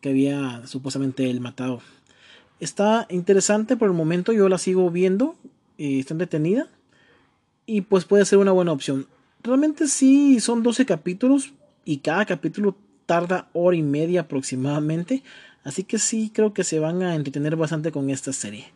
que 0.00 0.10
había 0.10 0.66
supuestamente 0.66 1.28
él 1.28 1.40
matado. 1.40 1.82
Está 2.60 3.06
interesante 3.10 3.76
por 3.76 3.88
el 3.88 3.94
momento, 3.94 4.32
yo 4.32 4.48
la 4.48 4.58
sigo 4.58 4.90
viendo, 4.90 5.36
eh, 5.76 5.98
está 5.98 6.14
entretenida 6.14 6.68
y 7.66 7.80
pues 7.82 8.04
puede 8.04 8.24
ser 8.24 8.38
una 8.38 8.52
buena 8.52 8.72
opción. 8.72 9.06
Realmente 9.42 9.88
sí, 9.88 10.40
son 10.40 10.62
12 10.62 10.86
capítulos 10.86 11.52
y 11.84 11.98
cada 11.98 12.24
capítulo 12.24 12.76
tarda 13.06 13.48
hora 13.52 13.76
y 13.76 13.82
media 13.82 14.22
aproximadamente, 14.22 15.22
así 15.64 15.82
que 15.82 15.98
sí 15.98 16.30
creo 16.32 16.52
que 16.52 16.62
se 16.62 16.78
van 16.78 17.02
a 17.02 17.14
entretener 17.14 17.56
bastante 17.56 17.90
con 17.90 18.10
esta 18.10 18.32
serie. 18.32 18.66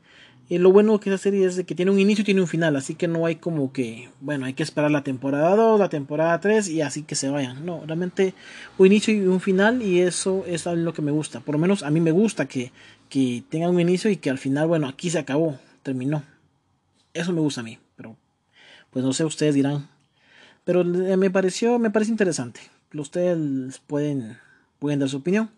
Y 0.49 0.59
lo 0.59 0.71
bueno 0.71 0.99
que 1.01 1.09
esta 1.09 1.23
serie 1.23 1.47
es 1.47 1.65
que 1.65 1.75
tiene 1.75 1.91
un 1.91 1.99
inicio 1.99 2.23
y 2.23 2.25
tiene 2.25 2.41
un 2.41 2.47
final, 2.47 2.77
así 2.77 2.95
que 2.95 3.09
no 3.09 3.25
hay 3.25 3.37
como 3.37 3.73
que, 3.73 4.11
bueno, 4.21 4.45
hay 4.45 4.55
que 4.55 4.63
esperar 4.63 4.91
la 4.91 5.03
temporada 5.03 5.57
2, 5.57 5.81
la 5.81 5.89
temporada 5.89 6.39
3 6.41 6.69
y 6.69 6.83
así 6.83 7.05
que 7.05 7.15
se 7.15 7.31
vayan. 7.31 7.65
No, 7.65 7.83
realmente 7.87 8.35
un 8.77 8.89
inicio 8.89 9.15
y 9.15 9.21
un 9.21 9.41
final 9.41 9.83
y 9.83 10.01
eso 10.01 10.45
es 10.47 10.67
lo 10.67 10.93
que 10.93 11.01
me 11.01 11.11
gusta. 11.11 11.41
Por 11.41 11.55
lo 11.55 11.59
menos 11.59 11.83
a 11.83 11.91
mí 11.91 12.01
me 12.01 12.11
gusta 12.11 12.47
que, 12.47 12.73
que 13.09 13.43
tenga 13.49 13.71
un 13.71 13.81
inicio 13.81 14.11
y 14.11 14.17
que 14.17 14.31
al 14.31 14.39
final, 14.39 14.67
bueno, 14.67 14.89
aquí 14.89 15.11
se 15.11 15.19
acabó, 15.19 15.59
terminó. 15.83 16.23
Eso 17.15 17.33
me 17.33 17.41
gusta 17.41 17.61
a 17.61 17.65
mí, 17.65 17.79
pero 17.97 18.17
pues 18.91 19.05
no 19.05 19.13
sé, 19.13 19.25
ustedes 19.25 19.55
dirán. 19.55 19.89
Pero 20.65 20.83
eh, 20.83 21.17
me 21.17 21.31
pareció, 21.31 21.79
me 21.79 21.91
parece 21.91 22.11
interesante. 22.11 22.61
Ustedes 22.95 23.79
pueden, 23.87 24.37
pueden 24.79 25.01
dar 25.01 25.09
su 25.09 25.19
opinión. 25.19 25.51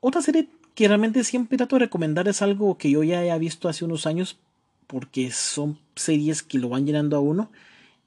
Otra 0.00 0.22
serie 0.22 0.48
que 0.78 0.86
realmente 0.86 1.24
siempre 1.24 1.58
trato 1.58 1.74
de 1.74 1.86
recomendar 1.86 2.28
es 2.28 2.40
algo 2.40 2.78
que 2.78 2.88
yo 2.88 3.02
ya 3.02 3.24
he 3.24 3.38
visto 3.40 3.68
hace 3.68 3.84
unos 3.84 4.06
años 4.06 4.38
porque 4.86 5.32
son 5.32 5.76
series 5.96 6.44
que 6.44 6.56
lo 6.56 6.68
van 6.68 6.86
llenando 6.86 7.16
a 7.16 7.20
uno 7.20 7.50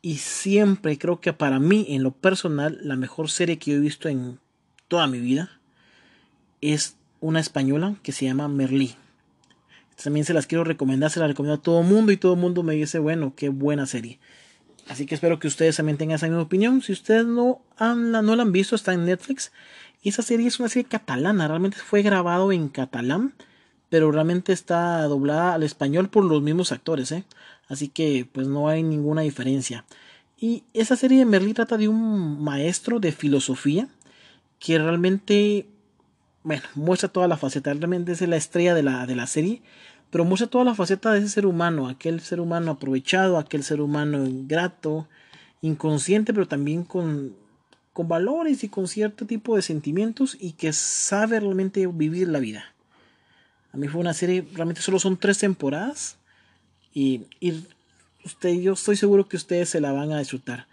y 0.01 0.19
siempre 0.19 0.97
creo 0.97 1.19
que 1.19 1.33
para 1.33 1.59
mí 1.59 1.85
en 1.89 2.01
lo 2.01 2.11
personal 2.11 2.79
la 2.81 2.95
mejor 2.95 3.29
serie 3.29 3.59
que 3.59 3.71
yo 3.71 3.77
he 3.77 3.81
visto 3.81 4.07
en 4.07 4.39
toda 4.87 5.07
mi 5.07 5.19
vida 5.19 5.59
es 6.61 6.95
una 7.19 7.41
española 7.41 7.95
que 8.03 8.13
se 8.13 8.23
llama 8.23 8.47
Merlí. 8.47 8.95
También 10.01 10.25
se 10.25 10.33
las 10.33 10.47
quiero 10.47 10.63
recomendar, 10.63 11.11
se 11.11 11.19
las 11.19 11.27
recomiendo 11.27 11.59
a 11.59 11.61
todo 11.61 11.83
mundo 11.83 12.13
y 12.13 12.17
todo 12.17 12.35
el 12.35 12.39
mundo 12.39 12.63
me 12.63 12.75
dice, 12.75 12.99
bueno, 12.99 13.33
qué 13.35 13.49
buena 13.49 13.85
serie. 13.85 14.17
Así 14.87 15.05
que 15.05 15.15
espero 15.15 15.39
que 15.39 15.49
ustedes 15.49 15.75
también 15.75 15.97
tengan 15.97 16.15
esa 16.15 16.27
misma 16.27 16.43
opinión. 16.43 16.81
Si 16.81 16.93
ustedes 16.93 17.25
no, 17.25 17.61
han, 17.75 18.11
no 18.11 18.35
la 18.37 18.43
han 18.43 18.53
visto, 18.53 18.77
está 18.77 18.93
en 18.93 19.03
Netflix. 19.03 19.51
Esa 20.03 20.23
serie 20.23 20.47
es 20.47 20.59
una 20.59 20.69
serie 20.69 20.87
catalana, 20.89 21.47
realmente 21.47 21.77
fue 21.77 22.01
grabado 22.01 22.51
en 22.51 22.69
catalán, 22.69 23.33
pero 23.89 24.11
realmente 24.11 24.53
está 24.53 25.03
doblada 25.03 25.53
al 25.53 25.63
español 25.63 26.09
por 26.09 26.25
los 26.25 26.41
mismos 26.41 26.71
actores, 26.71 27.11
¿eh? 27.11 27.23
Así 27.67 27.87
que 27.87 28.27
pues 28.31 28.47
no 28.47 28.67
hay 28.67 28.83
ninguna 28.83 29.21
diferencia. 29.21 29.85
Y 30.37 30.63
esa 30.73 30.95
serie 30.95 31.19
de 31.19 31.25
Merlí 31.25 31.53
trata 31.53 31.77
de 31.77 31.87
un 31.87 32.43
maestro 32.43 32.99
de 32.99 33.11
filosofía 33.11 33.87
que 34.59 34.79
realmente 34.79 35.67
bueno, 36.43 36.63
muestra 36.75 37.09
toda 37.09 37.27
la 37.27 37.37
faceta, 37.37 37.73
realmente 37.73 38.13
es 38.13 38.21
la 38.21 38.37
estrella 38.37 38.73
de 38.73 38.83
la, 38.83 39.05
de 39.05 39.15
la 39.15 39.27
serie, 39.27 39.61
pero 40.09 40.25
muestra 40.25 40.47
toda 40.47 40.65
la 40.65 40.75
faceta 40.75 41.11
de 41.13 41.19
ese 41.19 41.29
ser 41.29 41.45
humano, 41.45 41.87
aquel 41.87 42.21
ser 42.21 42.39
humano 42.39 42.71
aprovechado, 42.71 43.37
aquel 43.37 43.63
ser 43.63 43.81
humano 43.81 44.25
ingrato, 44.25 45.07
inconsciente, 45.61 46.33
pero 46.33 46.47
también 46.47 46.83
con, 46.83 47.35
con 47.93 48.07
valores 48.07 48.63
y 48.63 48.69
con 48.69 48.87
cierto 48.87 49.25
tipo 49.25 49.55
de 49.55 49.61
sentimientos 49.61 50.37
y 50.39 50.53
que 50.53 50.73
sabe 50.73 51.39
realmente 51.39 51.85
vivir 51.87 52.27
la 52.27 52.39
vida. 52.39 52.73
A 53.73 53.77
mí 53.77 53.87
fue 53.87 54.01
una 54.01 54.13
serie, 54.13 54.45
realmente 54.53 54.81
solo 54.81 54.99
son 54.99 55.17
tres 55.17 55.39
temporadas 55.39 56.17
y, 56.93 57.21
y 57.39 57.63
usted, 58.25 58.53
yo 58.59 58.73
estoy 58.73 58.95
seguro 58.95 59.27
que 59.27 59.37
ustedes 59.37 59.69
se 59.69 59.81
la 59.81 59.91
van 59.91 60.11
a 60.11 60.19
disfrutar. 60.19 60.67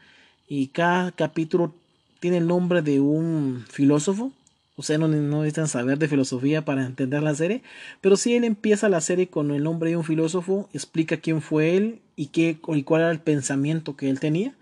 Y 0.49 0.69
cada 0.69 1.13
capítulo 1.13 1.75
tiene 2.21 2.39
el 2.39 2.47
nombre 2.47 2.83
de 2.83 3.01
un 3.01 3.65
filósofo 3.69 4.33
Ustedes 4.79 5.01
no, 5.01 5.09
no, 5.09 5.39
necesitan 5.39 5.67
saber 5.67 5.99
de 5.99 6.07
filosofía 6.07 6.65
para 6.65 6.87
entender 6.87 7.21
la 7.21 7.35
serie, 7.35 7.63
pero 8.01 8.17
si 8.17 8.37
él 8.37 8.45
empieza 8.45 8.89
la 8.89 9.01
serie 9.01 9.27
con 9.27 9.51
el 9.51 9.65
nombre 9.65 9.91
de 9.91 9.97
un 9.97 10.05
filósofo, 10.05 10.69
explica 10.73 11.17
quién 11.17 11.43
fue 11.43 11.77
él 11.77 12.01
y, 12.15 12.27
qué, 12.27 12.61
y 12.69 12.83
cuál 12.85 13.03
era 13.03 13.11
el 13.11 13.19
pensamiento 13.19 13.97
que 13.97 14.09
él 14.09 14.21
tenía, 14.21 14.55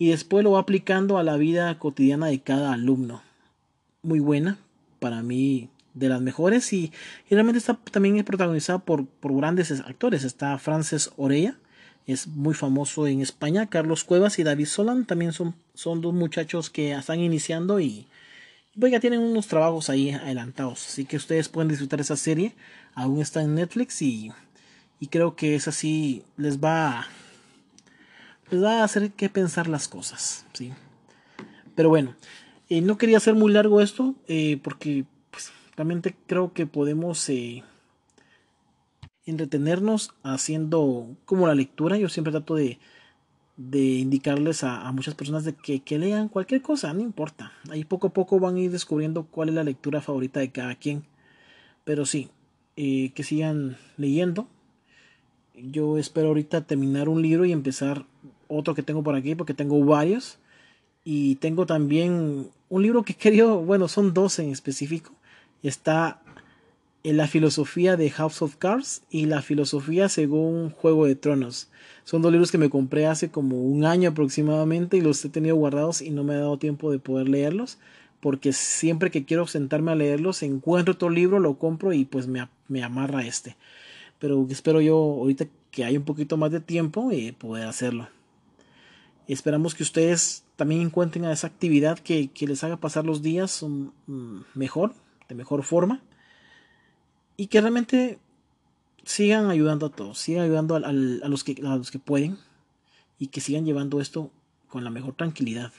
y 0.00 0.08
después 0.08 0.42
lo 0.42 0.52
va 0.52 0.60
aplicando 0.60 1.18
a 1.18 1.22
la 1.22 1.36
vida 1.36 1.78
cotidiana 1.78 2.28
de 2.28 2.40
cada 2.40 2.72
alumno. 2.72 3.22
Muy 4.02 4.18
buena, 4.18 4.56
para 4.98 5.22
mí 5.22 5.68
de 5.92 6.08
las 6.08 6.22
mejores 6.22 6.72
y, 6.72 6.90
realmente 7.28 7.58
está 7.58 7.74
también 7.74 8.24
protagonizada 8.24 8.78
por, 8.78 9.04
por 9.04 9.36
grandes 9.36 9.70
actores. 9.70 10.24
Está 10.24 10.56
Frances 10.56 11.10
Oreya, 11.18 11.58
es 12.06 12.26
muy 12.28 12.54
famoso 12.54 13.06
en 13.06 13.20
España. 13.20 13.66
Carlos 13.66 14.04
Cuevas 14.04 14.38
y 14.38 14.42
David 14.42 14.64
Solan 14.64 15.04
también 15.04 15.34
son, 15.34 15.54
son 15.74 16.00
dos 16.00 16.14
muchachos 16.14 16.70
que 16.70 16.92
están 16.92 17.20
iniciando 17.20 17.78
y 17.78 18.06
pues 18.80 18.92
ya 18.92 19.00
tienen 19.00 19.20
unos 19.20 19.48
trabajos 19.48 19.90
ahí 19.90 20.12
adelantados. 20.12 20.86
Así 20.86 21.04
que 21.04 21.18
ustedes 21.18 21.50
pueden 21.50 21.68
disfrutar 21.68 22.00
esa 22.00 22.16
serie. 22.16 22.54
Aún 22.94 23.20
está 23.20 23.42
en 23.42 23.54
Netflix 23.54 24.00
y, 24.00 24.32
y 24.98 25.08
creo 25.08 25.36
que 25.36 25.56
es 25.56 25.68
así, 25.68 26.22
les 26.38 26.58
va, 26.58 27.06
les 28.50 28.62
va 28.62 28.80
a 28.80 28.84
hacer 28.84 29.12
que 29.12 29.28
pensar 29.28 29.68
las 29.68 29.88
cosas. 29.88 30.46
¿sí? 30.52 30.72
Pero 31.74 31.88
bueno, 31.88 32.14
eh, 32.68 32.80
no 32.80 32.98
quería 32.98 33.16
hacer 33.16 33.34
muy 33.34 33.52
largo 33.52 33.80
esto 33.80 34.14
eh, 34.28 34.60
porque 34.62 35.04
pues, 35.30 35.50
realmente 35.76 36.14
creo 36.26 36.52
que 36.52 36.66
podemos 36.66 37.28
eh, 37.28 37.64
entretenernos 39.26 40.14
haciendo 40.22 41.16
como 41.24 41.46
la 41.46 41.54
lectura. 41.54 41.96
Yo 41.96 42.08
siempre 42.08 42.32
trato 42.32 42.54
de, 42.54 42.78
de 43.56 43.80
indicarles 43.80 44.62
a, 44.62 44.90
muchas 44.92 45.14
personas 45.14 45.44
de 45.44 45.54
que, 45.54 45.80
que, 45.80 45.98
lean 45.98 46.28
cualquier 46.28 46.62
cosa, 46.62 46.92
no 46.92 47.00
importa. 47.00 47.52
Ahí 47.70 47.84
poco 47.84 48.08
a 48.08 48.12
poco 48.12 48.38
van 48.38 48.56
a 48.56 48.60
ir 48.60 48.70
descubriendo 48.70 49.24
cuál 49.24 49.48
es 49.48 49.54
la 49.54 49.64
lectura 49.64 50.00
favorita 50.00 50.40
de 50.40 50.50
cada 50.50 50.74
quien. 50.74 51.04
Pero 51.84 52.04
sí, 52.04 52.30
que 52.76 53.22
sigan 53.24 53.78
leyendo. 53.96 54.48
Yo 55.54 55.98
espero 55.98 56.28
ahorita 56.28 56.66
terminar 56.66 57.08
un 57.08 57.20
libro 57.20 57.44
y 57.44 57.52
empezar 57.52 58.06
otro 58.50 58.74
que 58.74 58.82
tengo 58.82 59.02
por 59.02 59.14
aquí 59.14 59.34
porque 59.34 59.54
tengo 59.54 59.82
varios. 59.84 60.38
Y 61.04 61.36
tengo 61.36 61.64
también 61.64 62.48
un 62.68 62.82
libro 62.82 63.04
que 63.04 63.14
querido, 63.14 63.60
bueno, 63.60 63.88
son 63.88 64.12
dos 64.12 64.38
en 64.38 64.50
específico. 64.50 65.12
Está 65.62 66.20
en 67.02 67.16
la 67.16 67.26
filosofía 67.26 67.96
de 67.96 68.10
House 68.10 68.42
of 68.42 68.56
Cards 68.56 69.02
y 69.10 69.24
la 69.24 69.40
filosofía 69.40 70.10
según 70.10 70.70
Juego 70.70 71.06
de 71.06 71.14
Tronos. 71.14 71.68
Son 72.04 72.20
dos 72.20 72.32
libros 72.32 72.50
que 72.50 72.58
me 72.58 72.68
compré 72.68 73.06
hace 73.06 73.30
como 73.30 73.62
un 73.62 73.86
año 73.86 74.10
aproximadamente 74.10 74.98
y 74.98 75.00
los 75.00 75.24
he 75.24 75.30
tenido 75.30 75.56
guardados 75.56 76.02
y 76.02 76.10
no 76.10 76.24
me 76.24 76.34
ha 76.34 76.38
dado 76.40 76.58
tiempo 76.58 76.90
de 76.90 76.98
poder 76.98 77.28
leerlos 77.28 77.78
porque 78.20 78.52
siempre 78.52 79.10
que 79.10 79.24
quiero 79.24 79.46
sentarme 79.46 79.92
a 79.92 79.96
leerlos 79.96 80.42
encuentro 80.42 80.94
otro 80.94 81.10
libro, 81.10 81.40
lo 81.40 81.54
compro 81.54 81.92
y 81.92 82.04
pues 82.04 82.26
me, 82.26 82.46
me 82.68 82.82
amarra 82.82 83.24
este. 83.24 83.56
Pero 84.18 84.46
espero 84.50 84.80
yo 84.80 84.96
ahorita 84.96 85.46
que 85.70 85.84
haya 85.84 85.98
un 85.98 86.04
poquito 86.04 86.36
más 86.36 86.50
de 86.50 86.60
tiempo 86.60 87.10
y 87.12 87.32
poder 87.32 87.66
hacerlo. 87.66 88.08
Esperamos 89.32 89.76
que 89.76 89.84
ustedes 89.84 90.42
también 90.56 90.80
encuentren 90.80 91.24
esa 91.26 91.46
actividad 91.46 92.00
que, 92.00 92.30
les 92.40 92.64
haga 92.64 92.78
pasar 92.78 93.04
los 93.04 93.22
días 93.22 93.62
mm, 93.62 94.40
mejor, 94.54 94.92
de 95.28 95.36
mejor 95.36 95.62
forma. 95.62 96.02
Y 97.36 97.46
que 97.46 97.60
realmente 97.60 98.18
sigan 99.04 99.48
ayudando 99.48 99.86
a 99.86 99.90
todos, 99.90 100.18
sigan 100.18 100.42
ayudando 100.42 100.74
a, 100.74 100.80
los 100.90 101.44
que, 101.44 101.62
a 101.64 101.76
los 101.76 101.92
que 101.92 102.00
pueden. 102.00 102.38
Y 103.20 103.28
que 103.28 103.40
sigan 103.40 103.64
llevando 103.64 104.00
esto 104.00 104.32
con 104.68 104.82
la 104.82 104.90
mejor 104.90 105.14
tranquilidad. 105.14 105.72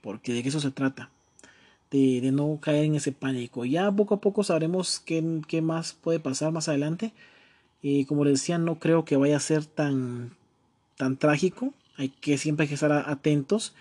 Porque 0.00 0.32
de 0.32 0.40
eso 0.40 0.58
se 0.58 0.72
trata. 0.72 1.08
De, 1.92 2.20
no 2.32 2.58
caer 2.60 2.84
en 2.84 2.96
ese 2.96 3.12
pánico. 3.12 3.64
Ya 3.64 3.92
poco 3.92 4.16
a 4.16 4.20
poco 4.20 4.42
sabremos 4.42 4.98
qué, 4.98 5.62
más 5.62 5.92
puede 5.92 6.18
pasar 6.18 6.50
más 6.50 6.68
adelante. 6.68 7.12
y 7.80 8.06
como 8.06 8.24
les 8.24 8.40
decía, 8.40 8.58
no 8.58 8.80
creo 8.80 9.04
que 9.04 9.16
vaya 9.16 9.36
a 9.36 9.40
ser 9.40 9.66
tan, 9.66 10.32
tan 10.96 11.16
trágico. 11.16 11.72
Hay 11.98 12.08
que 12.08 12.38
siempre 12.38 12.64
hay 12.64 12.68
que 12.68 12.74
estar 12.74 12.92
atentos. 12.92 13.74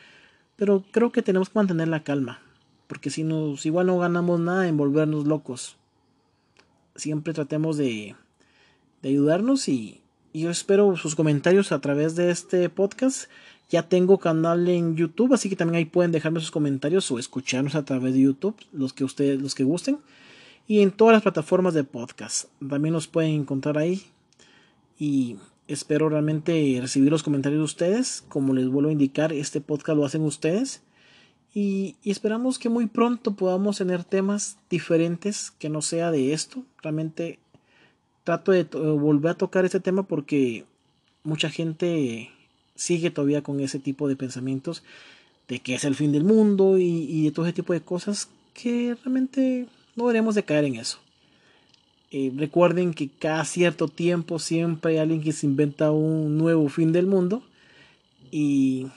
Pero 0.57 0.83
creo 0.91 1.11
que 1.11 1.21
tenemos 1.21 1.49
que 1.49 1.59
mantener 1.59 1.87
la 1.87 2.03
calma. 2.03 2.41
Porque 2.87 3.09
si 3.09 3.23
nos 3.23 3.65
igual 3.65 3.87
no 3.87 3.97
ganamos 3.99 4.39
nada 4.39 4.67
en 4.67 4.75
volvernos 4.75 5.25
locos. 5.25 5.77
Siempre 6.95 7.33
tratemos 7.33 7.77
de, 7.77 8.15
ayudarnos 9.03 9.69
y, 9.69 10.01
yo 10.33 10.51
espero 10.51 10.95
sus 10.97 11.15
comentarios 11.15 11.71
a 11.71 11.79
través 11.79 12.15
de 12.15 12.31
este 12.31 12.69
podcast. 12.69 13.29
Ya 13.69 13.89
tengo 13.89 14.19
canal 14.19 14.67
en 14.67 14.95
YouTube, 14.95 15.33
así 15.33 15.49
que 15.49 15.55
también 15.55 15.77
ahí 15.77 15.85
pueden 15.85 16.11
dejarme 16.11 16.39
sus 16.39 16.51
comentarios 16.51 17.09
o 17.11 17.17
escucharnos 17.17 17.75
a 17.75 17.85
través 17.85 18.13
de 18.13 18.21
YouTube, 18.21 18.55
los 18.71 18.93
que 18.93 19.03
ustedes, 19.03 19.41
los 19.41 19.55
que 19.55 19.63
gusten. 19.63 19.99
Y 20.67 20.81
en 20.81 20.91
todas 20.91 21.13
las 21.13 21.23
plataformas 21.23 21.73
de 21.73 21.83
podcast. 21.83 22.49
También 22.67 22.93
los 22.93 23.07
pueden 23.07 23.31
encontrar 23.31 23.77
ahí. 23.77 24.03
Y 24.99 25.37
Espero 25.67 26.07
realmente 26.09 26.77
recibir 26.79 27.11
los 27.11 27.23
comentarios 27.23 27.59
de 27.59 27.65
ustedes. 27.65 28.23
Como 28.29 28.53
les 28.53 28.67
vuelvo 28.67 28.89
a 28.89 28.93
indicar, 28.93 29.33
este 29.33 29.61
podcast 29.61 29.97
lo 29.97 30.05
hacen 30.05 30.21
ustedes. 30.21 30.81
Y, 31.53 31.95
esperamos 32.05 32.59
que 32.59 32.69
muy 32.69 32.85
pronto 32.85 33.35
podamos 33.35 33.77
tener 33.77 34.03
temas 34.03 34.57
diferentes 34.69 35.51
que 35.51 35.69
no 35.69 35.81
sea 35.81 36.11
de 36.11 36.33
esto. 36.33 36.63
Realmente 36.81 37.39
trato 38.23 38.51
de 38.51 38.63
volver 38.63 39.31
a 39.31 39.37
tocar 39.37 39.65
este 39.65 39.79
tema 39.79 40.03
porque 40.03 40.65
mucha 41.23 41.49
gente 41.49 42.29
sigue 42.75 43.09
todavía 43.09 43.41
con 43.41 43.59
ese 43.59 43.79
tipo 43.79 44.07
de 44.07 44.15
pensamientos 44.15 44.83
de 45.47 45.59
que 45.59 45.75
es 45.75 45.85
el 45.85 45.95
fin 45.95 46.11
del 46.11 46.23
mundo 46.23 46.77
y, 46.77 46.83
y 46.83 47.23
de 47.23 47.31
todo 47.31 47.45
ese 47.45 47.53
tipo 47.53 47.73
de 47.73 47.81
cosas 47.81 48.29
que 48.53 48.95
realmente 49.03 49.67
no 49.95 50.03
deberíamos 50.03 50.35
de 50.35 50.43
caer 50.43 50.65
en 50.65 50.75
eso. 50.75 50.99
Eh, 52.09 52.31
recuerden 52.35 52.93
que 52.93 53.09
cada 53.09 53.43
cierto 53.43 53.87
tiempo 53.87 54.39
siempre 54.39 54.93
hay 54.93 54.97
alguien 54.99 55.21
que 55.21 55.33
se 55.33 55.45
inventa 55.45 55.91
un 55.91 56.37
nuevo 56.37 56.69
fin 56.69 56.93
del 56.93 57.07
mundo. 57.07 57.43
Y, 58.31 58.87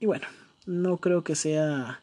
y 0.00 0.06
bueno, 0.06 0.26
no 0.66 0.96
creo 0.98 1.24
que 1.24 1.34
sea 1.34 2.00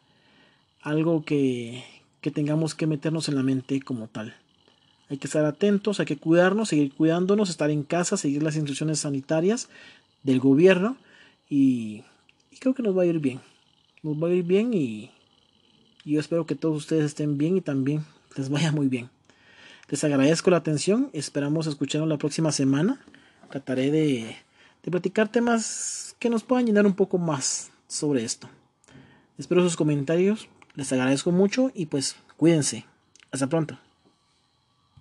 algo 0.81 1.23
que, 1.23 1.83
que 2.21 2.31
tengamos 2.31 2.75
que 2.75 2.87
meternos 2.87 3.27
en 3.29 3.35
la 3.35 3.43
mente 3.43 3.81
como 3.81 4.07
tal. 4.07 4.35
Hay 5.09 5.17
que 5.17 5.27
estar 5.27 5.45
atentos, 5.45 5.99
hay 5.99 6.05
que 6.05 6.17
cuidarnos, 6.17 6.69
seguir 6.69 6.93
cuidándonos, 6.93 7.49
estar 7.49 7.69
en 7.69 7.83
casa, 7.83 8.15
seguir 8.15 8.43
las 8.43 8.55
instrucciones 8.55 8.99
sanitarias 8.99 9.67
del 10.23 10.39
gobierno 10.39 10.95
y, 11.49 12.03
y 12.49 12.57
creo 12.57 12.73
que 12.73 12.83
nos 12.83 12.97
va 12.97 13.03
a 13.03 13.07
ir 13.07 13.19
bien. 13.19 13.41
Nos 14.03 14.15
va 14.21 14.29
a 14.29 14.31
ir 14.31 14.43
bien 14.43 14.73
y, 14.73 15.11
y 16.05 16.13
yo 16.13 16.19
espero 16.19 16.45
que 16.45 16.55
todos 16.55 16.77
ustedes 16.77 17.05
estén 17.05 17.37
bien 17.37 17.57
y 17.57 17.61
también 17.61 18.05
les 18.37 18.49
vaya 18.49 18.71
muy 18.71 18.87
bien. 18.87 19.09
Les 19.91 20.05
agradezco 20.05 20.49
la 20.49 20.57
atención. 20.57 21.09
Esperamos 21.11 21.67
escucharnos 21.67 22.07
la 22.07 22.17
próxima 22.17 22.53
semana. 22.53 23.01
Trataré 23.49 23.91
de, 23.91 24.37
de 24.83 24.91
platicar 24.91 25.27
temas 25.27 26.15
que 26.17 26.29
nos 26.29 26.43
puedan 26.43 26.65
llenar 26.65 26.85
un 26.85 26.93
poco 26.93 27.17
más 27.17 27.71
sobre 27.89 28.23
esto. 28.23 28.49
Espero 29.37 29.61
sus 29.61 29.75
comentarios. 29.75 30.47
Les 30.75 30.93
agradezco 30.93 31.31
mucho 31.31 31.71
y 31.75 31.87
pues 31.87 32.15
cuídense. 32.37 32.85
Hasta 33.31 33.47
pronto. 33.47 33.77